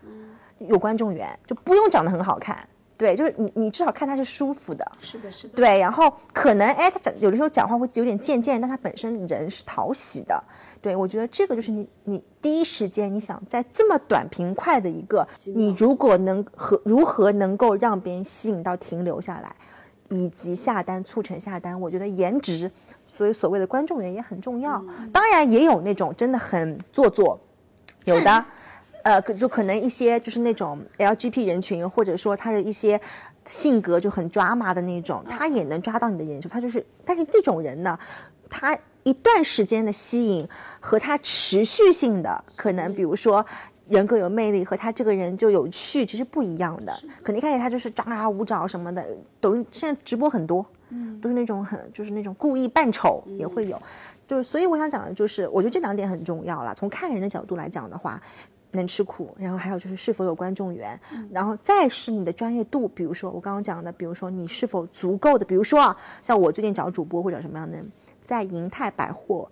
[0.59, 2.67] 有观众缘，就不用长得很好看，
[2.97, 5.55] 对，就是你你至少看他是舒服的，是的，是的。
[5.55, 10.43] 对，然后可能哎，他讲有的时候讲话会有点贱贱，但他本身人是讨喜的。
[10.85, 19.57] 对，我觉得这个就是你你第一时间你想在这么短平快的一个，你如果能和如何能够让别人吸引到停留下来，
[20.11, 22.71] 以及下单促成下单，我觉得颜值，
[23.07, 24.85] 所以所谓的观众缘也很重要。
[25.11, 27.41] 当然也有那种真的很做作，
[28.05, 28.45] 有的。
[29.05, 33.01] 呃，就可能一些就是那种 LGBT 人群，或者说他的一些
[33.47, 36.47] 性格就很 drama 的那种，他也能抓到你的眼球。
[36.49, 37.99] 他就是，但是这种人呢，
[38.51, 40.47] 他一段时间的吸引
[40.81, 43.45] 和他持续性的，可能比如说
[43.89, 46.93] 人格有魅力和他这个人就有趣，其实不一样的。
[47.23, 49.07] 可能一开始他就是张牙舞爪什么的，
[49.41, 53.81] 抖音现在直播很多，嗯，都是那种很就是那种故意扮丑也会有。
[54.27, 56.75] 就是，所以我想讲的就是，我觉得这两点很重要了。
[56.75, 58.19] 从看人的角度来讲的话，
[58.71, 60.99] 能吃苦，然后还有就是是否有观众缘，
[61.31, 62.89] 然后再是你的专业度。
[62.89, 67.77] 比如说我刚刚讲的，比如说你是否足够的，比如说啊，像我最近找主播或者什么样的，
[68.25, 69.49] 在银泰百货、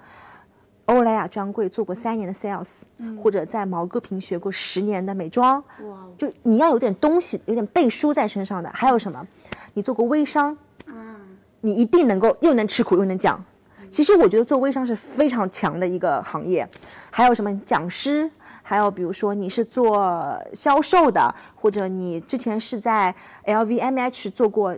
[0.87, 2.83] 欧莱雅专柜做过三年的 sales，、
[3.23, 8.70] 或者在毛戈平学过十年的美妆，哇就你要有点东西，有点背书在身上的。
[8.75, 9.27] 还有什么？
[9.75, 10.57] 你做过微商，
[10.87, 11.20] 啊，
[11.61, 13.43] 你一定能够又能吃苦又能讲。
[13.89, 16.66] 其实我觉得做微商是非常强的一个行业，
[17.11, 18.31] 还有什么讲师，
[18.62, 23.14] 还有比如说你是做销售的，或者你之前是在
[23.45, 24.75] LVMH 做过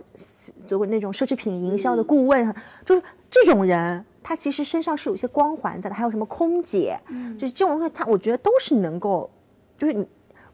[0.67, 3.01] 做过那种奢侈品营销的顾问，就是
[3.43, 5.95] 这种人，他其实身上是有一些光环在的。
[5.95, 6.99] 还有什么空姐，
[7.37, 9.29] 就是这种东西，他我觉得都是能够，
[9.77, 10.05] 就是你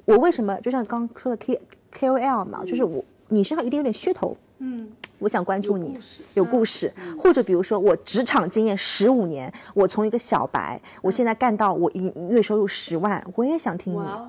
[0.06, 1.62] 我为什么就像刚说的 K
[1.94, 4.90] KOL 嘛，就是我你身上一定有点噱头，嗯，
[5.22, 13.98] 我想关注你故事，有故事，或者比如说我职场经验十五年，我从一个小白，我现在干到我一月收入十万，我也想听你。
[13.98, 14.28] 哇哦，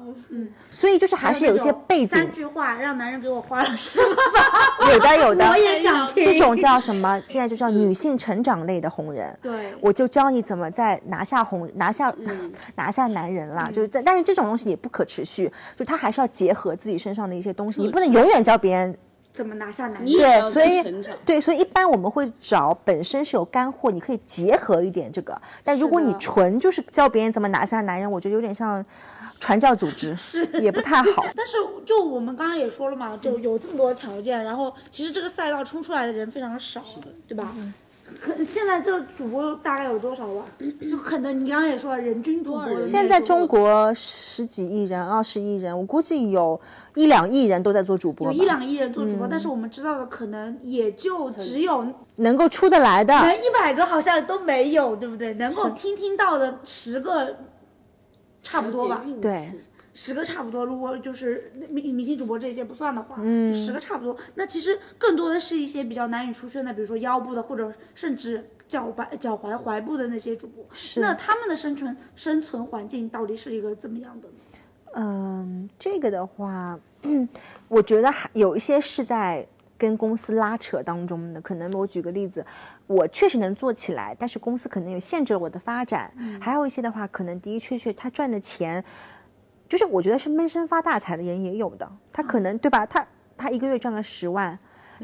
[0.70, 5.56] 所以就是还是有一些背景三，句话让男人给我花了十万， 有的有的我。
[5.56, 6.24] 也想 听。
[6.24, 7.18] 这种叫什么？
[7.26, 9.34] 现在就叫女性成长类的红人。
[9.40, 12.14] 对我就教你怎么在拿下红拿下、
[12.74, 18.94] 拿下男人啦，就是在，但是这种东西也不可持续，就他还是要结合自己身上的一些东西，你不能永远教别人
[19.32, 20.12] 怎么拿下男人？
[20.12, 20.82] 对，所以
[21.24, 25.40] 对，所以一般我们会找本身是有干货，你可以结合一点这个。
[25.64, 28.84] 但如果你纯就是教别人怎么拿下男人，我觉得有点像
[29.40, 31.24] 传教组织， 是也不太好。
[31.34, 31.56] 但是
[31.86, 36.82] 就我们刚刚也说了嘛，就有这么多条件，然后其实这个赛道冲出来的人非常少，
[37.26, 37.54] 对吧？
[38.20, 40.44] 可现在这个主播大概有多少吧？
[40.88, 46.60] 就可能你刚刚也说了，人均主播现在中国十几亿人、二十亿人，我估计有
[46.94, 51.86] 一两亿人都在做主播，有一两亿人做主播，但是我们知道的可能也就只有
[52.16, 53.14] 能够出得来的。
[53.14, 55.34] 能一百个好像都没有，对不对？
[55.34, 57.36] 能够听听到的十个，
[58.42, 59.50] 差不多吧，对
[59.94, 60.64] 十个差不多。
[60.64, 64.16] 如果就是明明星主播这些不算的话，就十个差不多。
[64.34, 70.64] 那其实更多的是一些比较难以出圈的，比如说腰部的，或者甚至脚踝、脚踝、踝部的那些主播。
[70.96, 74.34] 那他们的生存生存环境到底是一个怎么样的呢？
[74.94, 76.78] 嗯，这个的话，
[77.68, 79.46] 我觉得还有一些是在
[79.78, 81.40] 跟公司拉扯当中的。
[81.40, 82.44] 可能我举个例子，
[82.86, 86.12] 我确实能做起来，但是公司可能有限制了我的发展。
[86.38, 88.84] 还有一些的话，可能的的确确他赚的钱，
[89.72, 91.90] 就是我觉得是闷声发大财的人也有的。
[92.12, 92.84] 他可能对吧？
[92.84, 93.02] 他
[93.38, 94.58] 他一个月赚了十万，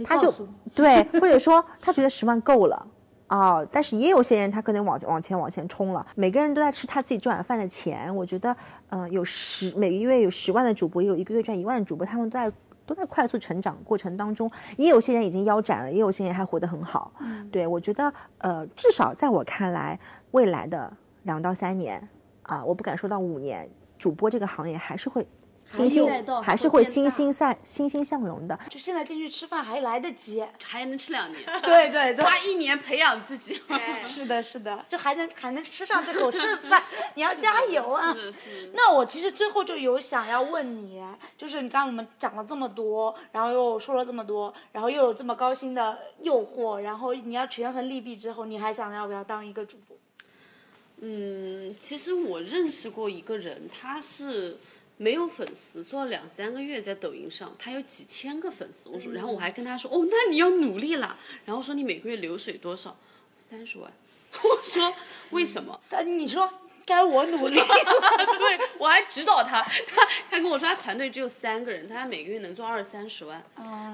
[0.05, 0.31] 他就
[0.75, 2.87] 对，或者说他觉得十万够了。
[3.29, 8.15] 啊、但是也有些人他可能往往前往前冲了，每个人都在吃他自己赚碗饭的钱。
[8.15, 8.55] 我觉得，
[8.91, 12.53] 嗯、有十每个月有十万的主播，也有一个月赚一万的主播，他们都在
[12.85, 17.11] 都在快速成长过程当中，也有些人已经腰斩了，也有些人还活得很好。
[17.51, 19.99] 对我觉得，呃，至少在我看来，
[20.33, 20.93] 未来的
[21.23, 22.07] 两到三年
[22.43, 23.69] 啊、我不敢说到五年，
[23.99, 25.27] 主播这个行业还是会
[25.69, 26.09] 欣欣
[26.43, 28.59] 还是会欣欣赛欣欣向荣的。
[28.71, 30.43] 就现在进去吃饭还来得及。
[30.65, 33.61] 还能吃两年， 对对对，花一年培养自己。
[34.07, 36.83] 是的，是的，就还能还能吃上这口剩饭，
[37.15, 38.15] 你要加油啊！
[38.15, 38.73] 是的，是的。
[38.75, 41.03] 那我其实最后就有想要问你，
[41.37, 49.95] 就是你刚刚我们讲了这么多，然后又说了这么多，然后又有这么高薪的诱惑，然后你要权衡利弊之后，你还想要不要当一个主播？
[51.01, 54.57] 嗯，其实我认识过一个人，他是
[54.97, 58.89] 没有粉丝，做了两三个月在抖音上，他有几千个粉丝。
[58.89, 61.17] 我说，然后我还跟他说，哦，那你要努力啦。
[61.45, 62.97] 然后说你每个月流水多少？
[63.39, 63.93] 三十万。
[64.43, 64.93] 我说
[65.31, 65.81] 为什么？
[65.89, 66.53] 但你说
[66.89, 73.45] 该我努力， 对我还指导他，他他跟我说他团队只有三个人，他每个月能做二三十万。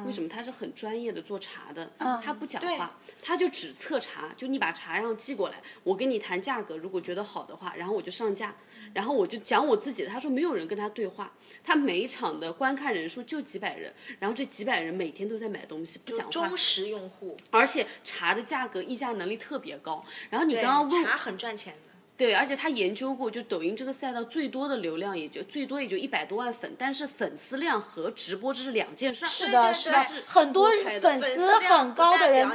[0.07, 0.29] 为什么？
[0.29, 1.91] 他是很专业的做茶的，
[2.23, 8.55] 他不讲话，他就只测茶，就你把茶样寄过来，我跟你谈价格，如果觉得好的话，然后我就上架，
[8.93, 10.09] 然后我就讲我自己的。
[10.09, 11.33] 他说没有人跟他对话，
[11.65, 20.05] 他每一场的观看人数就几百人，然后这几百人每天都在买东西，不讲话忠，实用户，而且茶的价格议价能力特别高。
[20.31, 21.84] 然后你刚刚问茶很赚钱的。
[22.17, 29.29] 对，而且他研究过，就抖音这个赛道最多的流量也就最多也就一百多万粉，但是粉丝量和直播这是两件事儿。
[29.29, 32.49] 是的，是的对，很多粉粉丝很高的人。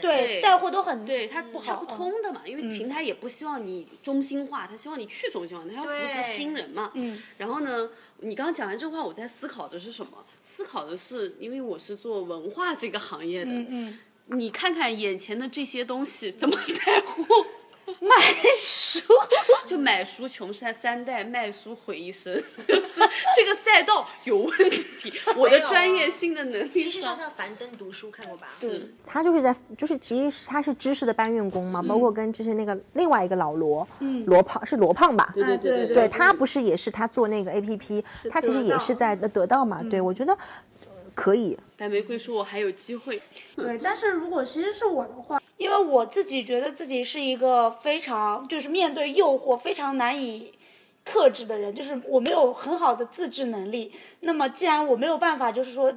[0.00, 6.90] 对带货都很对他不好它不通的嘛，因为平台也不希望你中心化，他希望你去中心化，他要扶持新人嘛。
[6.94, 7.22] 嗯。
[7.38, 7.88] 然后呢，
[8.18, 10.12] 你刚刚讲完这话，我在思考的是什么？
[10.42, 13.98] 思考的是，因为我是做文化这个行业的，嗯嗯，
[14.38, 17.46] 你看看眼前的这些东西怎么带货？
[18.00, 18.16] 卖
[18.58, 19.00] 书，
[19.66, 22.34] 就买书穷三三代，卖书毁一生，
[22.66, 23.00] 就是
[23.36, 25.12] 这个赛道有问题。
[25.36, 28.46] 我的专业性的能力其实上上叫樊登读书看过吧？
[28.52, 33.86] 是他就是在，就是其实他是知识的搬运工嘛，包括跟就是那个另外一个老罗，
[34.26, 35.30] 罗胖是罗胖吧？
[35.34, 39.82] 对对哎对对对他不是也是他做那个 A P P，他其实也是在得到嘛。
[39.88, 40.38] 对我觉得呃
[41.16, 43.20] 可以，白玫瑰说我还有机会，
[43.56, 50.52] 对，但是如果其实是我的话，因为我自己觉得自己是一个非常就是面对诱惑非常难以
[51.04, 53.92] 克制的人，就是我没有很好的自制能力。
[54.20, 55.92] 那么既然我没有办法，就是说。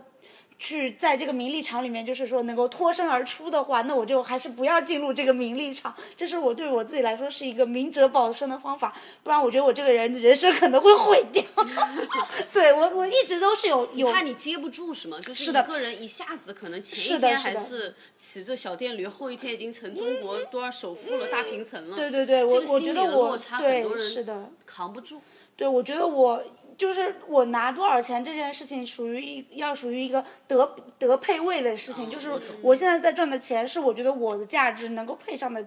[0.62, 5.96] 去在这个名利场里面，就是说能够脱身而出的话，那我就还是不要进入这个名利场。
[6.18, 8.94] 这是我对我自己来说是一个明哲保身的方法，
[9.24, 11.42] 不然我觉得我这个人人生可能会毁掉。
[12.52, 15.18] 对我，我一直都是有有怕你接不住是吗？
[15.22, 21.96] 就是一个人一下子可能前是一天还的是的骑着小电驴，后一天已经成中国多少首富了、大平层了。
[21.96, 24.50] 对对对，这我我觉得我对是的。
[24.66, 25.22] 扛不住。
[25.56, 26.42] 对，我觉得我
[26.80, 32.32] 就是我拿多少钱这件事情，属于一要属于一个得得配位的事情，就是
[32.64, 35.64] 我现在在赚的钱是我觉得我的价值能够配上的。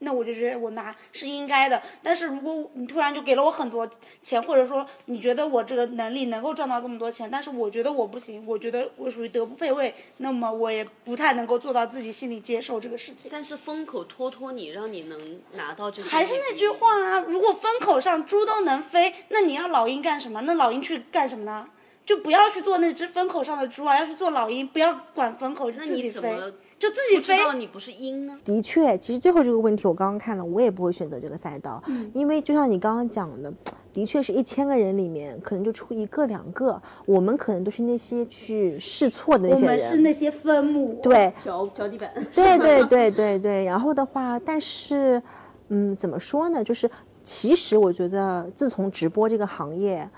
[0.00, 3.88] 那我就觉得我拿是应该的，但是如果你突然就给了我很多
[4.22, 13.30] 钱，或者说你觉得我这个能力能够赚到这么多钱，但是我觉得我不行，我觉得我属于德不配位，那么我也不太能够做到自己心里接受这个事情。
[13.32, 16.08] 但是风口托托你，让你能拿到这些。
[16.08, 20.42] 还是那句，话啊，如果风口上猪都能飞，那你要老鹰干什么？
[20.42, 21.66] 那老鹰去干什么呢？
[22.04, 27.32] 就不要去做那只风口上的猪啊，要去做老鹰，不要管风口，那你怎么就自己不知。
[27.36, 28.38] 道你不是鹰呢？
[28.44, 33.52] 的确，其实最后这个问题我刚刚看了，我也不会选择这个赛道，因为就像你刚刚讲的，
[33.92, 41.00] 的确是一千个人里面可能就出一个两个，我们可能都是那些去试错的那些人我们是那些分母。
[41.02, 42.12] 对，脚脚底板。
[42.32, 45.22] 对对对对对，然后的话，但是，
[45.68, 46.62] 嗯，怎么说呢？
[46.62, 46.90] 就是
[47.24, 50.08] 其实我觉得，自从直播这个行业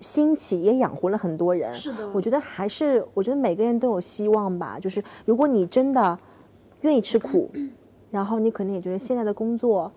[0.00, 1.72] 兴起，也养活了很多人。
[1.74, 4.78] 是的我觉得还是，我觉得每个人都有希望吧。
[4.80, 6.18] 就是如果你真的
[6.82, 7.50] 愿意吃苦，
[8.10, 9.90] 然后你可能也觉得现在的工作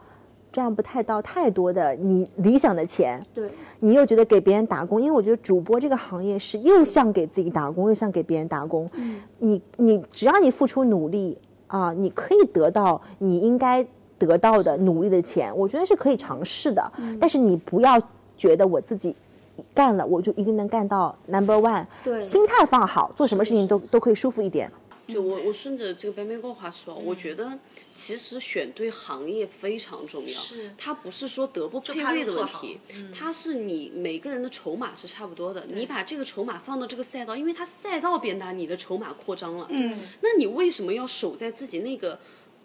[0.52, 3.47] 赚不太到太多的你理想的钱，对，
[3.80, 8.89] 你又觉得给别人打工，因为我觉得主播这个行业是又像给自己打工，又像给别人打工。
[9.38, 11.38] 你你只要你付出努力
[11.68, 13.86] 啊，你可以得到你应该
[14.18, 16.91] 得到的努力的钱，我觉得是可以尝试的。
[17.20, 18.02] 但是你不要
[18.36, 19.16] 觉得我自己
[19.74, 21.86] 干了，我就一定能干到 number one。
[22.03, 24.72] 对心态放好，做什么事情都都可以舒服一点。
[25.07, 27.51] 就我我顺着这个白玫瑰话说，我觉得
[27.95, 30.28] 其实选对行业非常重要。
[30.28, 32.80] 是它不是说德不配位的问题，
[33.12, 35.66] 它是你每个人的筹码是差不多的。
[35.68, 39.66] 你把这个筹码放到这个赛道，因为它赛道变大，你的筹码扩张了。
[39.70, 42.20] 嗯，那你为什么要守在自己那个？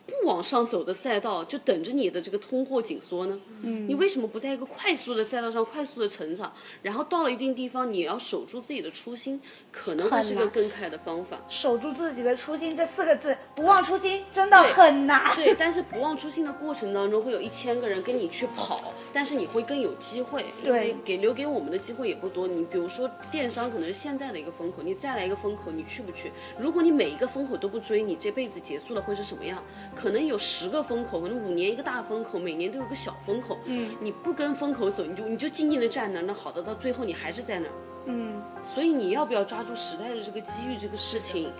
[0.07, 3.41] 不往上走的赛道，就等着你的这个通货紧缩呢？
[3.63, 6.53] 嗯，你为什么不在一个快速的赛道上快速的成长？
[6.83, 9.41] 然后到了一定地方，你要守住自己的初心，
[9.73, 11.41] 可能会是个更快的方法。
[11.49, 15.33] 守住自己的初心这四个字，不忘初心真的很难。
[15.37, 22.47] 对，但是不忘初心的过程当中，会有一千个人跟你去跑，但是你会更有机会，因为对给留给我们的机会也不多。
[22.47, 26.31] 你比如说电商可能是现在的一个风口，你再来一个风口，你去不去？
[26.59, 29.63] 如果你每一个风口都不追，你这辈子结束了会是什么样？
[29.95, 33.59] 可能有十个风口，可能五年一个大风口，每年都有个小风口。
[33.65, 37.73] 嗯，你不跟风口走，你就你就静静的站那儿，那好的，到最后你还是在那儿。
[38.07, 41.51] 嗯，所以你要不要抓住时代的这个机遇，这个事情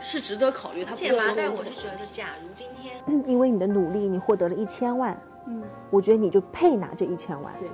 [0.00, 0.84] 是值得考虑。
[0.84, 7.52] 他不是剑麻袋，说风口我是觉得，假如今天嗯因为你的努力，你获得了一千万，嗯，我觉得你就配拿这一千万。
[7.58, 7.68] 对，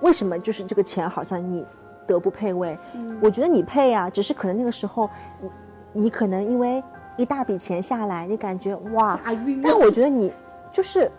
[0.00, 1.64] 为什么就是这个钱好像你
[2.06, 2.76] 德不配位？
[2.94, 5.08] 嗯，我觉得你配啊，只是可能那个时候
[5.40, 6.82] 你你可能因为
[7.16, 9.18] 一大笔钱下来，你感觉哇
[9.62, 10.32] 但我觉得你
[10.70, 11.10] 就是，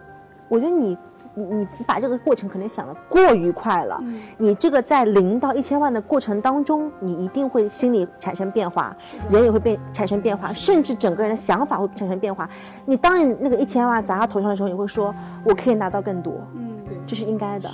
[0.48, 0.98] 我觉得你。
[1.36, 4.00] 你你把这个过程可能想的过于快了，
[4.38, 8.96] 你这个在零到一千万的过程当中，你一定会心里产生变化，
[9.32, 12.48] 人也会变产生变化，甚至整个人的想法会产生变化。
[12.86, 15.12] 你当你那个一千万砸到头上的时候，你会说，
[15.44, 16.78] 我可以拿到更多，嗯，
[17.08, 17.68] 这是应该的。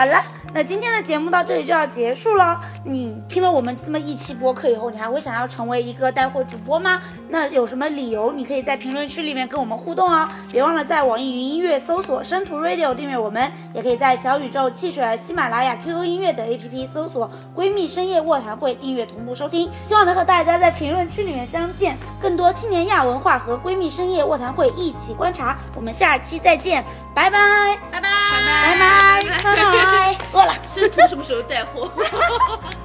[0.00, 0.18] 好了，
[0.54, 2.58] 那今天的节目到这里就要结束了。
[2.86, 7.02] 你听了我们这么一期播客以后，你还会想要成为一个带货主播吗？
[7.28, 8.32] 那有什么理由？
[8.32, 10.26] 你可以在评论区里面跟我们互动哦。
[10.50, 19.68] 别忘了在网易云音乐搜索“生图 Radio” 订阅我们，也可以在小宇宙、汽水、喜马拉雅、QQ 音乐等 APP 搜索“闺蜜深夜卧谈会”订阅同步收听。
[19.82, 21.94] 希望能和大家在评论区里面相见。
[22.22, 25.58] 更多青年亚文化和闺蜜深夜卧谈会一起观察。
[25.76, 26.82] 我们下期再见，
[27.20, 30.54] 拜拜，拜拜拜拜，拜拜， 饿了。
[30.64, 31.92] 师徒什么时候带货？